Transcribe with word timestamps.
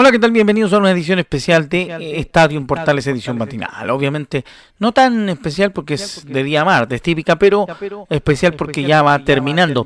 Hola, 0.00 0.12
¿qué 0.12 0.18
tal? 0.18 0.32
Bienvenidos 0.32 0.72
a 0.72 0.78
una 0.78 0.92
edición 0.92 1.18
especial 1.18 1.68
de 1.68 2.14
Estadio 2.18 2.66
Portales 2.66 3.06
Edición 3.06 3.36
Matinal. 3.36 3.90
Obviamente, 3.90 4.46
no 4.78 4.92
tan 4.92 5.28
especial 5.28 5.72
porque 5.72 5.92
es 5.92 6.24
de 6.24 6.42
día 6.42 6.64
martes, 6.64 7.02
típica, 7.02 7.38
pero 7.38 7.66
especial 8.08 8.54
porque 8.54 8.82
ya 8.82 9.02
va 9.02 9.22
terminando 9.22 9.84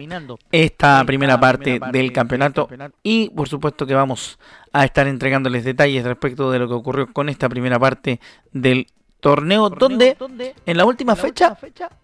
esta 0.52 1.02
primera 1.05 1.41
parte 1.41 1.80
del 1.91 2.12
campeonato 2.12 2.69
y 3.02 3.30
por 3.30 3.48
supuesto 3.48 3.88
que 3.88 3.95
vamos 3.95 4.38
a 4.72 4.84
estar 4.84 5.08
entregándoles 5.08 5.64
detalles 5.64 6.05
respecto 6.05 6.48
de 6.52 6.60
lo 6.60 6.69
que 6.69 6.74
ocurrió 6.74 7.12
con 7.12 7.28
esta 7.28 7.48
primera 7.48 7.80
parte 7.80 8.20
del 8.52 8.86
torneo, 9.19 9.69
donde 9.69 10.16
en 10.64 10.77
la 10.77 10.84
última 10.84 11.16
fecha 11.16 11.58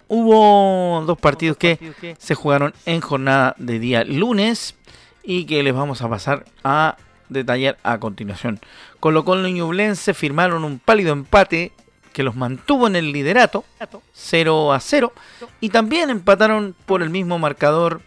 hubo 0.08 1.04
dos 1.06 1.16
partidos 1.16 1.56
que 1.56 1.78
se 2.18 2.34
jugaron 2.34 2.74
en 2.86 3.02
jornada 3.02 3.54
de 3.56 3.78
día 3.78 4.02
lunes 4.02 4.74
y 5.22 5.44
que 5.44 5.62
les 5.62 5.72
vamos 5.72 6.02
a 6.02 6.08
pasar 6.08 6.44
a 6.64 6.96
detallar 7.30 7.78
a 7.82 7.98
continuación. 7.98 8.60
Colo 9.00 9.24
Colo 9.24 9.48
y 9.48 9.52
Ñublense 9.54 10.12
firmaron 10.12 10.64
un 10.64 10.78
pálido 10.78 11.12
empate 11.12 11.72
que 12.12 12.22
los 12.22 12.36
mantuvo 12.36 12.86
en 12.86 12.96
el 12.96 13.12
liderato, 13.12 13.64
0 14.12 14.72
a 14.72 14.80
0, 14.80 15.12
y 15.60 15.70
también 15.70 16.10
empataron 16.10 16.74
por 16.86 17.02
el 17.02 17.10
mismo 17.10 17.38
marcador 17.38 18.02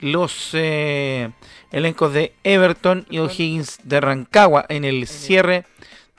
los 0.00 0.50
eh, 0.52 1.30
elencos 1.72 2.12
de 2.12 2.32
Everton 2.44 3.04
y 3.10 3.18
O'Higgins 3.18 3.80
de 3.82 4.00
Rancagua 4.00 4.64
en 4.68 4.84
el 4.84 5.08
cierre 5.08 5.66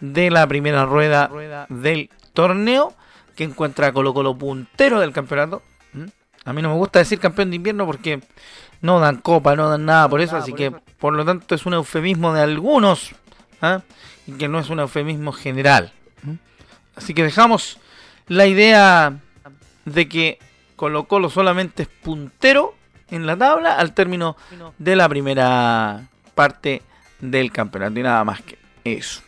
de 0.01 0.29
la 0.29 0.45
primera 0.47 0.85
rueda 0.85 1.65
del 1.69 2.09
torneo, 2.33 2.93
que 3.35 3.45
encuentra 3.45 3.87
a 3.87 3.93
Colo 3.93 4.13
Colo 4.13 4.37
puntero 4.37 4.99
del 4.99 5.13
campeonato. 5.13 5.61
¿Mm? 5.93 6.05
A 6.45 6.53
mí 6.53 6.61
no 6.61 6.69
me 6.69 6.75
gusta 6.75 6.99
decir 6.99 7.19
campeón 7.19 7.49
de 7.49 7.55
invierno 7.55 7.85
porque 7.85 8.21
no 8.81 8.99
dan 8.99 9.17
copa, 9.17 9.55
no 9.55 9.69
dan 9.69 9.85
nada 9.85 10.07
por 10.09 10.21
eso, 10.21 10.37
así 10.37 10.53
que 10.53 10.71
por 10.71 11.13
lo 11.13 11.25
tanto 11.25 11.55
es 11.55 11.65
un 11.65 11.73
eufemismo 11.73 12.33
de 12.33 12.41
algunos 12.41 13.11
¿ah? 13.61 13.81
y 14.27 14.33
que 14.33 14.47
no 14.47 14.59
es 14.59 14.69
un 14.69 14.79
eufemismo 14.79 15.31
general. 15.31 15.91
Así 16.95 17.13
que 17.13 17.23
dejamos 17.23 17.77
la 18.27 18.45
idea 18.45 19.19
de 19.85 20.09
que 20.09 20.39
Colo 20.75 21.05
Colo 21.05 21.29
solamente 21.29 21.83
es 21.83 21.89
puntero 21.89 22.75
en 23.09 23.25
la 23.25 23.37
tabla 23.37 23.75
al 23.75 23.93
término 23.93 24.35
de 24.77 24.95
la 24.95 25.07
primera 25.09 26.07
parte 26.35 26.81
del 27.19 27.51
campeonato 27.51 27.99
y 27.99 28.03
nada 28.03 28.23
más 28.23 28.41
que 28.41 28.57
eso. 28.83 29.21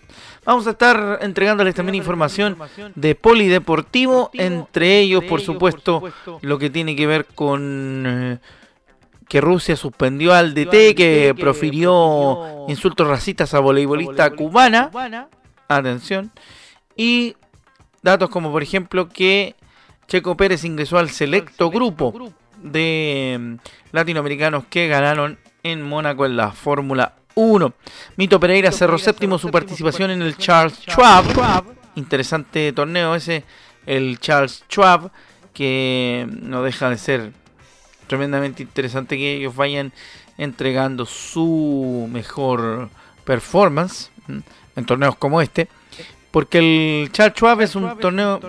Vamos 0.43 0.65
a 0.65 0.71
estar 0.71 1.19
entregándoles 1.21 1.75
también 1.75 1.95
información 1.95 2.58
de 2.95 3.15
polideportivo, 3.15 4.31
entre 4.33 4.99
ellos, 4.99 5.23
por 5.25 5.39
supuesto, 5.39 6.03
lo 6.41 6.58
que 6.58 6.69
tiene 6.69 6.95
que 6.95 7.05
ver 7.05 7.25
con 7.25 8.03
eh, 8.08 8.38
que 9.31 9.39
Rusia 9.39 9.77
suspendió 9.77 10.33
al 10.33 10.53
DT 10.53 10.93
que 10.93 11.33
profirió 11.39 12.65
insultos 12.67 13.07
racistas 13.07 13.53
a 13.53 13.61
voleibolista 13.61 14.29
cubana. 14.31 14.91
Atención. 15.69 16.33
Y 16.97 17.37
datos 18.02 18.29
como 18.29 18.52
por 18.52 18.61
ejemplo 18.61 19.07
que 19.07 19.55
Checo 20.05 20.35
Pérez 20.35 20.65
ingresó 20.65 20.97
al 20.97 21.09
selecto 21.11 21.69
grupo 21.69 22.33
de 22.61 23.37
mm, 23.39 23.53
latinoamericanos 23.93 24.65
que 24.65 24.89
ganaron 24.89 25.39
en 25.64 25.81
Mónaco 25.81 26.25
en 26.25 26.36
la 26.36 26.52
Fórmula 26.52 27.14
1. 27.36 27.73
Mito 28.17 28.37
Pereira 28.37 28.73
cerró 28.73 28.97
séptimo 28.97 29.39
su 29.39 29.49
participación 29.49 30.11
en 30.11 30.23
el 30.23 30.36
Charles 30.36 30.77
Schwab. 30.89 31.64
Interesante 31.95 32.73
torneo 32.73 33.15
ese, 33.15 33.45
el 33.86 34.20
Charles 34.20 34.65
Schwab, 34.70 35.09
que 35.53 36.27
no 36.41 36.64
deja 36.64 36.89
de 36.89 36.97
ser 36.97 37.40
tremendamente 38.11 38.61
interesante 38.61 39.16
que 39.16 39.36
ellos 39.38 39.55
vayan 39.55 39.94
entregando 40.38 41.05
su 41.05 42.10
mejor 42.11 42.89
performance 43.23 44.11
en 44.76 44.86
torneos 44.86 45.16
como 45.16 45.39
este, 45.42 45.70
porque 46.30 46.58
el 46.58 47.11
Charles 47.14 47.36
Schwab 47.38 47.61
es 47.61 47.73
un 47.73 47.98
torneo 48.00 48.42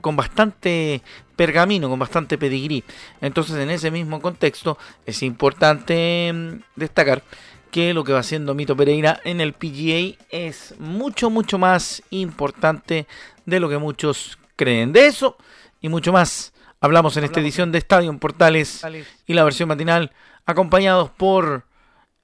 con 0.00 0.16
bastante 0.16 1.00
pergamino, 1.36 1.88
con 1.88 2.00
bastante 2.00 2.38
pedigrí. 2.38 2.82
Entonces, 3.20 3.54
en 3.58 3.70
ese 3.70 3.92
mismo 3.92 4.20
contexto, 4.20 4.76
es 5.06 5.22
importante 5.22 6.58
destacar 6.74 7.22
que 7.70 7.94
lo 7.94 8.02
que 8.02 8.12
va 8.12 8.18
haciendo 8.18 8.52
Mito 8.52 8.76
Pereira 8.76 9.20
en 9.22 9.40
el 9.40 9.52
PGA 9.52 10.18
es 10.30 10.74
mucho, 10.80 11.30
mucho 11.30 11.56
más 11.56 12.02
importante 12.10 13.06
de 13.46 13.60
lo 13.60 13.68
que 13.68 13.78
muchos 13.78 14.40
creen. 14.56 14.92
De 14.92 15.06
eso 15.06 15.36
y 15.80 15.88
mucho 15.88 16.12
más 16.12 16.52
Hablamos 16.80 17.16
en 17.16 17.24
esta 17.24 17.40
edición 17.40 17.72
de 17.72 17.78
Estadio 17.78 18.16
Portales 18.18 18.86
y 19.26 19.34
la 19.34 19.42
versión 19.42 19.68
matinal, 19.68 20.12
acompañados 20.46 21.10
por 21.10 21.64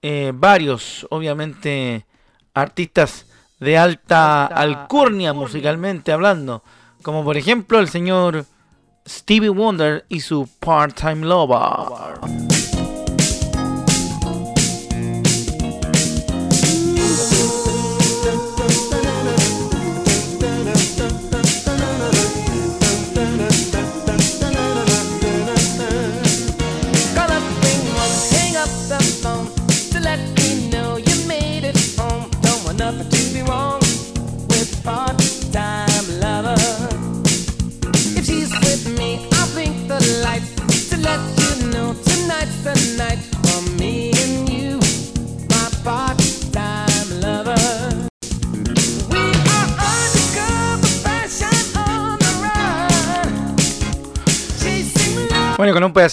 eh, 0.01 0.33
varios, 0.33 1.09
obviamente, 1.11 2.07
artistas 2.55 3.27
de 3.59 3.77
alta 3.77 4.47
alcurnia 4.47 5.33
musicalmente 5.33 6.13
hablando, 6.13 6.63
como 7.03 7.25
por 7.25 7.37
ejemplo 7.37 7.81
el 7.81 7.89
señor 7.89 8.47
Stevie 9.09 9.49
Wonder 9.49 10.07
y 10.09 10.21
su 10.21 10.49
Part-Time 10.61 11.27
Lover. 11.27 12.64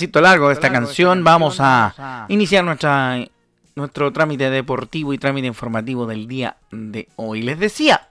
Pedacito 0.02 0.22
largo 0.22 0.48
de 0.48 0.54
esta 0.54 0.72
canción 0.72 1.24
vamos 1.24 1.58
a 1.60 2.26
iniciar 2.28 2.64
nuestra, 2.64 3.24
nuestro 3.76 4.12
trámite 4.12 4.50
deportivo 4.50 5.14
y 5.14 5.20
trámite 5.20 5.46
informativo 5.46 6.08
del 6.08 6.28
día 6.28 6.58
de 6.72 7.08
hoy. 7.18 7.44
Les 7.44 7.60
decía, 7.60 8.08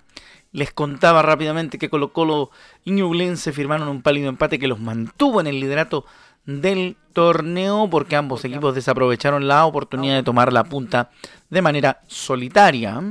les 0.53 0.73
contaba 0.73 1.23
rápidamente 1.23 1.79
que 1.79 1.91
Colo 1.91 2.13
Colo 2.13 2.51
y 2.85 2.93
Ñublense 2.93 3.53
firmaron 3.53 3.89
un 3.89 4.03
pálido 4.03 4.29
empate 4.29 4.61
que 4.61 4.69
los 4.69 4.79
mantuvo 4.79 5.41
en 5.41 5.49
el 5.49 5.59
liderato 5.59 6.05
del 6.47 6.97
torneo 7.13 7.89
porque 7.91 8.15
ambos 8.15 8.45
equipos 8.45 8.75
desaprovecharon 8.77 9.49
la 9.49 9.65
oportunidad 9.65 10.15
de 10.15 10.23
tomar 10.23 10.53
la 10.53 10.63
punta 10.63 11.11
de 11.49 11.63
manera 11.63 12.03
solitaria. 12.07 13.03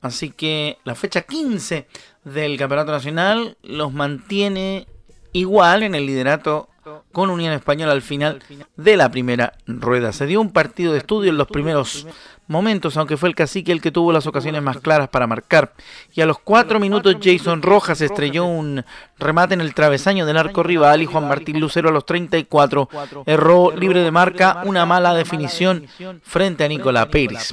Así 0.00 0.30
que 0.30 0.78
la 0.84 0.94
fecha 0.94 1.22
15 1.22 1.88
del 2.24 2.56
Campeonato 2.56 2.92
Nacional 2.92 3.58
los 3.62 3.92
mantiene 3.92 4.86
igual 5.32 5.82
en 5.82 5.94
el 5.94 6.06
liderato 6.06 6.70
con 7.12 7.30
Unión 7.30 7.52
Española 7.52 7.92
al 7.92 8.02
final 8.02 8.42
de 8.76 8.96
la 8.96 9.10
primera 9.10 9.54
rueda. 9.66 10.12
Se 10.12 10.26
dio 10.26 10.40
un 10.40 10.52
partido 10.52 10.92
de 10.92 10.98
estudio 10.98 11.30
en 11.30 11.38
los 11.38 11.48
primeros 11.48 12.06
momentos, 12.48 12.96
aunque 12.96 13.16
fue 13.16 13.28
el 13.28 13.34
cacique 13.34 13.72
el 13.72 13.80
que 13.80 13.92
tuvo 13.92 14.12
las 14.12 14.26
ocasiones 14.26 14.62
más 14.62 14.78
claras 14.78 15.08
para 15.08 15.26
marcar. 15.26 15.72
Y 16.14 16.20
a 16.20 16.26
los 16.26 16.38
cuatro 16.38 16.80
minutos 16.80 17.16
Jason 17.22 17.62
Rojas 17.62 18.00
estrelló 18.00 18.46
un 18.46 18.84
remate 19.18 19.54
en 19.54 19.60
el 19.60 19.74
travesaño 19.74 20.26
del 20.26 20.38
arco 20.38 20.62
rival 20.62 21.02
y 21.02 21.06
Juan 21.06 21.28
Martín 21.28 21.60
Lucero 21.60 21.90
a 21.90 21.92
los 21.92 22.06
34 22.06 22.88
erró 23.26 23.70
libre 23.76 24.02
de 24.02 24.10
marca 24.10 24.62
una 24.64 24.86
mala 24.86 25.14
definición 25.14 25.86
frente 26.22 26.64
a 26.64 26.68
Nicolás 26.68 27.06
Pérez. 27.06 27.52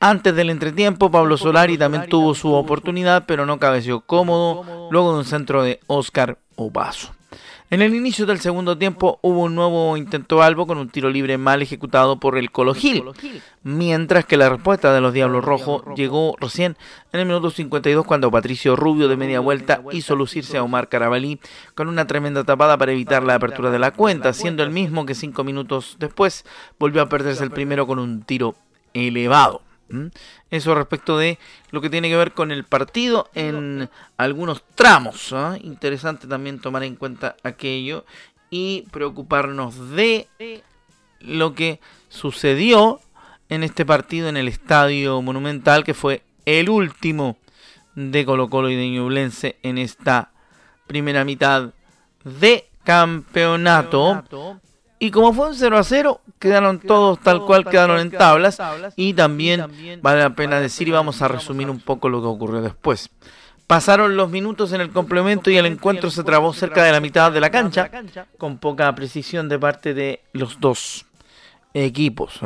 Antes 0.00 0.34
del 0.34 0.50
entretiempo, 0.50 1.10
Pablo 1.10 1.38
Solari 1.38 1.78
también 1.78 2.08
tuvo 2.08 2.34
su 2.34 2.52
oportunidad, 2.52 3.24
pero 3.26 3.46
no 3.46 3.58
cabeció 3.58 4.00
cómodo 4.00 4.88
luego 4.90 5.12
de 5.12 5.18
un 5.20 5.24
centro 5.24 5.62
de 5.62 5.80
Oscar 5.86 6.36
Obaso. 6.56 7.14
En 7.74 7.82
el 7.82 7.92
inicio 7.92 8.24
del 8.24 8.38
segundo 8.38 8.78
tiempo 8.78 9.18
hubo 9.20 9.42
un 9.42 9.56
nuevo 9.56 9.96
intento 9.96 10.44
albo 10.44 10.64
con 10.64 10.78
un 10.78 10.90
tiro 10.90 11.10
libre 11.10 11.38
mal 11.38 11.60
ejecutado 11.60 12.20
por 12.20 12.38
el 12.38 12.52
Colo 12.52 12.72
Gil, 12.72 13.02
mientras 13.64 14.24
que 14.24 14.36
la 14.36 14.48
respuesta 14.48 14.94
de 14.94 15.00
los 15.00 15.12
Diablos 15.12 15.44
Rojos 15.44 15.82
llegó 15.96 16.36
recién 16.38 16.76
en 17.12 17.18
el 17.18 17.26
minuto 17.26 17.50
52 17.50 18.06
cuando 18.06 18.30
Patricio 18.30 18.76
Rubio 18.76 19.08
de 19.08 19.16
media 19.16 19.40
vuelta 19.40 19.82
hizo 19.90 20.14
lucirse 20.14 20.56
a 20.56 20.62
Omar 20.62 20.88
Carabalí 20.88 21.40
con 21.74 21.88
una 21.88 22.06
tremenda 22.06 22.44
tapada 22.44 22.78
para 22.78 22.92
evitar 22.92 23.24
la 23.24 23.34
apertura 23.34 23.72
de 23.72 23.80
la 23.80 23.90
cuenta, 23.90 24.32
siendo 24.34 24.62
el 24.62 24.70
mismo 24.70 25.04
que 25.04 25.16
cinco 25.16 25.42
minutos 25.42 25.96
después 25.98 26.44
volvió 26.78 27.02
a 27.02 27.08
perderse 27.08 27.42
el 27.42 27.50
primero 27.50 27.88
con 27.88 27.98
un 27.98 28.22
tiro 28.22 28.54
elevado. 28.92 29.62
Eso 30.50 30.74
respecto 30.74 31.18
de 31.18 31.38
lo 31.70 31.80
que 31.80 31.90
tiene 31.90 32.08
que 32.08 32.16
ver 32.16 32.32
con 32.32 32.50
el 32.50 32.64
partido 32.64 33.28
en 33.34 33.88
algunos 34.16 34.62
tramos. 34.74 35.32
¿ah? 35.32 35.56
Interesante 35.62 36.26
también 36.26 36.60
tomar 36.60 36.82
en 36.82 36.96
cuenta 36.96 37.36
aquello 37.42 38.04
y 38.50 38.82
preocuparnos 38.90 39.90
de 39.90 40.28
lo 41.20 41.54
que 41.54 41.80
sucedió 42.08 43.00
en 43.48 43.62
este 43.62 43.84
partido 43.84 44.28
en 44.28 44.36
el 44.36 44.48
Estadio 44.48 45.20
Monumental, 45.22 45.84
que 45.84 45.94
fue 45.94 46.22
el 46.44 46.68
último 46.68 47.36
de 47.94 48.24
Colo 48.24 48.48
Colo 48.48 48.70
y 48.70 48.76
de 48.76 48.88
Ñublense 48.88 49.58
en 49.62 49.78
esta 49.78 50.32
primera 50.86 51.24
mitad 51.24 51.70
de 52.24 52.68
campeonato. 52.84 54.24
Y 55.04 55.10
como 55.10 55.34
fue 55.34 55.48
un 55.48 55.54
0 55.54 55.76
a 55.76 55.84
0, 55.84 56.20
quedaron 56.38 56.78
todos 56.78 57.20
tal 57.20 57.44
cual 57.44 57.66
quedaron 57.66 58.00
en 58.00 58.10
tablas. 58.10 58.58
Y 58.96 59.12
también 59.12 59.66
vale 60.00 60.20
la 60.22 60.34
pena 60.34 60.58
decir 60.60 60.88
y 60.88 60.92
vamos 60.92 61.20
a 61.20 61.28
resumir 61.28 61.68
un 61.68 61.78
poco 61.78 62.08
lo 62.08 62.22
que 62.22 62.26
ocurrió 62.26 62.62
después. 62.62 63.10
Pasaron 63.66 64.16
los 64.16 64.30
minutos 64.30 64.72
en 64.72 64.80
el 64.80 64.88
complemento 64.88 65.50
y 65.50 65.58
el 65.58 65.66
encuentro 65.66 66.10
se 66.10 66.24
trabó 66.24 66.54
cerca 66.54 66.82
de 66.82 66.92
la 66.92 67.00
mitad 67.00 67.30
de 67.30 67.40
la 67.40 67.50
cancha, 67.50 67.90
con 68.38 68.56
poca 68.56 68.94
precisión 68.94 69.46
de 69.50 69.58
parte 69.58 69.92
de 69.92 70.22
los 70.32 70.58
dos 70.58 71.04
equipos, 71.74 72.40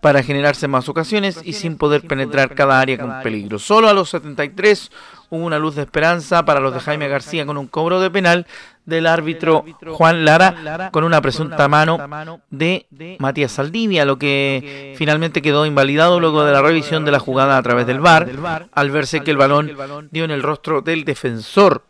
para 0.00 0.24
generarse 0.24 0.66
más 0.66 0.88
ocasiones 0.88 1.40
y 1.44 1.52
sin 1.52 1.78
poder 1.78 2.04
penetrar 2.04 2.56
cada 2.56 2.80
área 2.80 2.98
con 2.98 3.22
peligro. 3.22 3.60
Solo 3.60 3.88
a 3.88 3.92
los 3.92 4.10
73 4.10 4.90
hubo 5.30 5.44
una 5.44 5.60
luz 5.60 5.76
de 5.76 5.82
esperanza 5.82 6.44
para 6.44 6.58
los 6.58 6.74
de 6.74 6.80
Jaime 6.80 7.06
García 7.06 7.46
con 7.46 7.56
un 7.56 7.68
cobro 7.68 8.00
de 8.00 8.10
penal 8.10 8.44
del 8.86 9.06
árbitro 9.06 9.64
Juan 9.92 10.24
Lara 10.24 10.90
con 10.92 11.04
una 11.04 11.20
presunta 11.20 11.68
mano 11.68 12.40
de 12.50 12.86
Matías 13.18 13.52
Saldivia, 13.52 14.04
lo 14.04 14.18
que 14.18 14.94
finalmente 14.96 15.42
quedó 15.42 15.66
invalidado 15.66 16.20
luego 16.20 16.44
de 16.44 16.52
la 16.52 16.62
revisión 16.62 17.04
de 17.04 17.10
la 17.10 17.18
jugada 17.18 17.58
a 17.58 17.62
través 17.62 17.86
del 17.86 18.00
VAR, 18.00 18.68
al 18.72 18.90
verse 18.90 19.20
que 19.20 19.32
el 19.32 19.36
balón 19.36 20.08
dio 20.10 20.24
en 20.24 20.30
el 20.30 20.42
rostro 20.42 20.80
del 20.80 21.04
defensor 21.04 21.84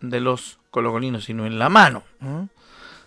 de 0.00 0.20
los 0.20 0.58
colocolinos, 0.70 1.24
sino 1.24 1.46
en 1.46 1.58
la 1.58 1.68
mano. 1.68 2.02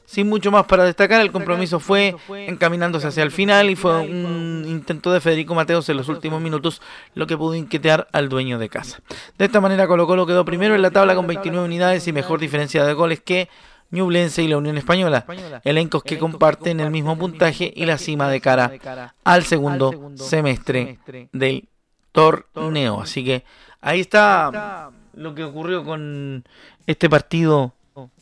Sin 0.06 0.30
mucho 0.30 0.52
más 0.52 0.66
para 0.66 0.84
destacar, 0.84 1.22
el 1.22 1.31
compromiso 1.31 1.80
fue 1.80 2.16
encaminándose 2.30 3.07
hacia 3.07 3.24
el 3.24 3.31
final 3.31 3.69
y 3.69 3.75
fue 3.75 4.00
un 4.00 4.63
intento 4.68 5.12
de 5.12 5.19
Federico 5.19 5.56
Mateos 5.56 5.90
en 5.90 5.98
los 5.98 6.10
últimos 6.10 6.42
minutos 6.42 6.81
lo 7.16 7.28
que 7.28 7.38
pudo 7.38 7.56
inquietar 7.56 8.07
al 8.12 8.30
dueño 8.30 8.60
de 8.60 8.69
casa. 8.69 9.00
De 9.38 9.46
esta 9.46 9.62
manera 9.62 9.88
Colo 9.88 10.06
Colo 10.06 10.25
quedó 10.25 10.46
primero 10.46 10.75
en 10.75 10.81
la 10.81 10.92
tabla 10.92 11.16
con 11.16 11.28
29 11.28 11.66
unidades 11.66 12.07
y 12.07 12.13
mejor 12.13 12.40
diferencia 12.40 12.86
de 12.86 12.94
goles 12.94 13.22
que 13.22 13.50
Ñublense 13.92 14.44
y 14.44 14.48
la 14.48 14.57
Unión 14.57 14.78
Española, 14.78 15.25
elencos 15.63 16.04
que 16.04 16.18
comparten 16.18 16.80
el 16.80 16.92
mismo 16.92 17.18
puntaje 17.18 17.72
y 17.75 17.86
la 17.86 17.98
cima 17.98 18.30
de 18.30 18.42
cara 18.42 19.16
al 19.24 19.44
segundo 19.44 20.12
semestre 20.16 21.00
del 21.31 21.68
torneo. 22.12 23.01
Así 23.01 23.24
que 23.24 23.44
ahí 23.81 24.01
está 24.01 24.92
lo 25.13 25.34
que 25.34 25.44
ocurrió 25.44 25.84
con 25.84 26.44
este 26.88 27.10
partido 27.10 27.74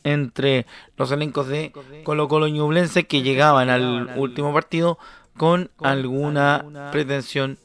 entre 0.02 0.66
los 0.96 1.10
elencos 1.10 1.48
de 1.48 1.72
Colo 2.04 2.28
Colo 2.28 2.48
Ñublense 2.48 3.04
que 3.04 3.22
llegaban 3.22 3.70
al 3.70 4.12
último 4.16 4.52
partido 4.52 4.98
con 5.36 5.70
alguna 5.82 6.90
pretensión 6.92 7.58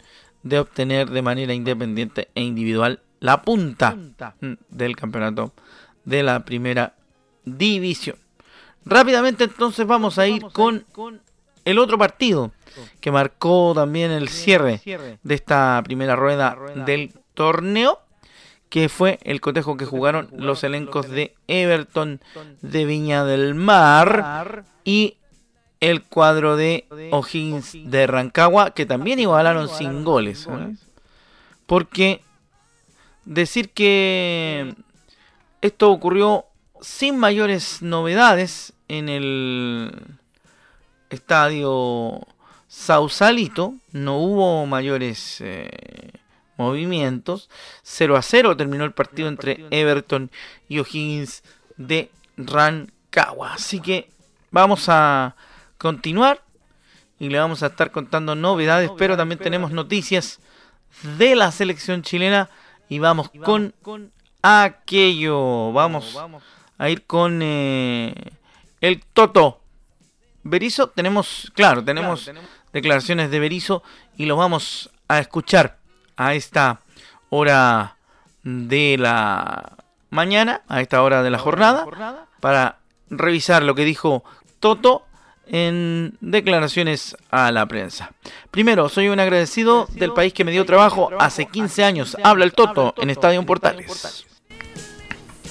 de 0.44 0.60
obtener 0.60 1.10
de 1.10 1.22
manera 1.22 1.54
independiente 1.54 2.30
e 2.34 2.42
individual 2.42 3.02
la 3.20 3.42
punta 3.42 3.96
del 4.70 4.96
campeonato 4.96 5.54
de 6.06 6.24
la 6.24 6.46
primera 6.46 6.96
división. 7.46 8.18
Rápidamente 8.86 9.44
entonces 9.44 9.86
vamos 9.86 10.18
a 10.18 10.28
ir 10.28 10.44
con 10.52 10.86
el 11.66 11.78
otro 11.78 11.98
partido 11.98 12.52
que 13.02 13.12
marcó 13.12 13.74
también 13.76 14.12
el 14.12 14.30
cierre 14.30 14.82
de 15.22 15.36
esta 15.36 15.82
primera 15.84 16.16
rueda 16.16 16.58
del 16.86 17.14
torneo 17.34 18.00
que 18.69 18.88
fue 18.88 19.19
el 19.24 19.42
cotejo 19.42 19.77
que 19.77 19.86
jugaron 19.86 20.30
los 20.31 20.63
elencos 20.63 21.10
de 21.10 21.36
Everton 21.48 22.21
de 22.62 22.86
Viña 22.86 23.25
del 23.25 23.56
Mar 23.56 24.63
y 24.83 25.18
el 25.80 26.04
cuadro 26.04 26.56
de 26.56 26.86
O'Higgins 27.12 27.75
de 27.86 28.06
Rancagua, 28.06 28.71
que 28.71 28.86
también 28.86 29.19
igualaron 29.19 29.69
sin 29.69 30.04
goles. 30.04 30.48
¿eh? 30.48 30.75
Porque 31.66 32.21
decir 33.25 33.69
que 33.69 34.75
esto 35.62 35.89
ocurrió 35.89 36.45
sin 36.81 37.18
mayores 37.18 37.81
novedades 37.81 38.74
en 38.88 39.10
el 39.10 39.92
estadio 41.10 42.22
Sausalito, 42.68 43.74
no 43.92 44.18
hubo 44.19 44.65
mayores 44.65 45.42
eh, 45.42 46.12
movimientos. 46.60 47.50
0 47.84 48.18
a 48.18 48.22
0 48.22 48.58
terminó 48.58 48.84
el 48.84 48.92
partido 48.92 49.30
entre 49.30 49.66
Everton 49.72 50.30
y 50.68 50.80
O'Higgins 50.80 51.42
de 51.78 52.12
Rancagua. 52.38 53.54
Así 53.54 53.80
que 53.80 54.10
vamos 54.52 54.90
a 54.90 55.36
continuar 55.78 56.44
y 57.18 57.30
le 57.30 57.40
vamos 57.40 57.64
a 57.64 57.68
estar 57.68 57.92
contando 57.92 58.36
novedades, 58.36 58.92
pero 58.98 59.18
también 59.18 59.40
tenemos 59.40 59.72
noticias 59.72 60.40
de 61.18 61.36
la 61.36 61.52
selección 61.52 62.02
chilena 62.04 62.50
y 62.90 63.00
vamos 63.00 63.32
con 63.44 63.74
aquello. 64.42 65.72
Vamos 65.72 66.18
a 66.78 66.90
ir 66.90 67.06
con 67.06 67.40
eh, 67.42 68.14
el 68.82 69.02
Toto. 69.14 69.62
Berizo, 70.44 70.88
tenemos, 70.88 71.52
claro, 71.54 71.84
tenemos 71.84 72.30
declaraciones 72.74 73.32
de 73.32 73.40
Berizo 73.40 73.84
y 74.18 74.26
lo 74.26 74.36
vamos 74.36 74.90
a 75.08 75.20
escuchar 75.20 75.79
a 76.19 76.36
esta 76.36 76.81
hora 77.30 77.95
de 78.44 78.98
la 79.00 79.77
mañana, 80.10 80.62
a 80.68 80.81
esta 80.81 81.01
hora 81.01 81.24
de 81.24 81.30
la 81.30 81.39
jornada, 81.39 81.86
para 82.42 82.80
revisar 83.10 83.63
lo 83.63 83.74
que 83.74 83.86
dijo 83.86 84.24
Toto 84.60 85.04
en 85.48 86.18
declaraciones 86.19 87.16
a 87.31 87.54
la 87.54 87.66
prensa. 87.68 88.12
Primero, 88.51 88.89
soy 88.89 89.07
un 89.07 89.19
agradecido 89.21 89.88
del 89.94 90.12
país 90.12 90.33
que 90.33 90.44
me 90.44 90.51
dio 90.51 90.66
trabajo 90.66 91.10
hace 91.19 91.45
15 91.45 91.86
años. 91.86 92.18
Habla 92.22 92.44
el 92.44 92.51
Toto 92.51 92.94
en 92.98 93.10
Estadio 93.10 93.44
Portales. 93.45 94.25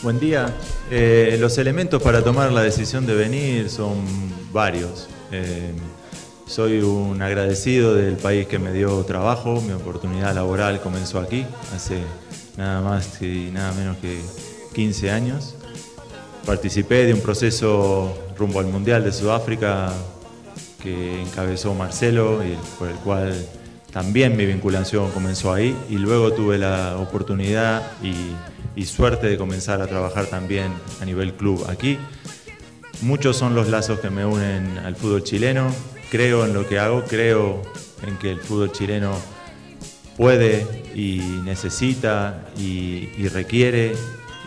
Buen 0.02 0.21
día. 0.21 0.54
Eh, 0.90 1.38
los 1.40 1.57
elementos 1.57 2.02
para 2.02 2.23
tomar 2.23 2.52
la 2.52 2.61
decisión 2.61 3.07
de 3.07 3.14
venir 3.14 3.71
son 3.71 4.04
varios. 4.52 5.09
Eh, 5.33 5.73
soy 6.49 6.81
un 6.81 7.21
agradecido 7.21 7.95
del 7.95 8.17
país 8.17 8.47
que 8.47 8.59
me 8.59 8.73
dio 8.73 9.05
trabajo, 9.05 9.61
mi 9.61 9.73
oportunidad 9.73 10.35
laboral 10.35 10.81
comenzó 10.81 11.21
aquí, 11.21 11.45
hace 11.75 12.02
nada 12.57 12.81
más 12.81 13.21
y 13.21 13.50
nada 13.52 13.73
menos 13.73 13.99
que 13.99 14.19
15 14.75 15.11
años. 15.11 15.55
Participé 16.47 17.05
de 17.05 17.12
un 17.12 17.21
proceso 17.21 18.17
rumbo 18.38 18.61
al 18.61 18.67
Mundial 18.67 19.05
de 19.05 19.12
Sudáfrica 19.12 19.93
que 20.83 21.21
encabezó 21.21 21.75
Marcelo 21.75 22.43
y 22.43 22.57
por 22.78 22.88
el 22.88 22.97
cual 22.97 23.35
también 23.93 24.35
mi 24.35 24.47
vinculación 24.47 25.11
comenzó 25.11 25.52
ahí 25.52 25.76
y 25.90 25.97
luego 25.97 26.33
tuve 26.33 26.57
la 26.57 26.97
oportunidad 26.97 27.83
y, 28.02 28.35
suerte 28.85 29.26
de 29.26 29.37
comenzar 29.37 29.83
a 29.83 29.88
trabajar 29.88 30.26
también 30.26 30.73
a 31.02 31.05
nivel 31.05 31.35
club 31.35 31.67
aquí. 31.69 31.99
Muchos 33.02 33.37
son 33.37 33.57
los 33.57 33.69
lazos 33.69 33.99
que 33.99 34.09
me 34.09 34.25
unen 34.25 34.78
al 34.78 34.95
fútbol 34.95 35.25
chileno, 35.25 35.73
creo 36.11 36.45
en 36.45 36.55
lo 36.55 36.67
que 36.67 36.79
hago, 36.79 37.05
creo 37.05 37.62
en 38.07 38.17
que 38.19 38.31
el 38.31 38.41
fútbol 38.41 38.73
chileno 38.73 39.19
puede 40.17 40.67
y 40.95 41.19
necesita 41.45 42.47
y, 42.59 43.29
requiere 43.29 43.95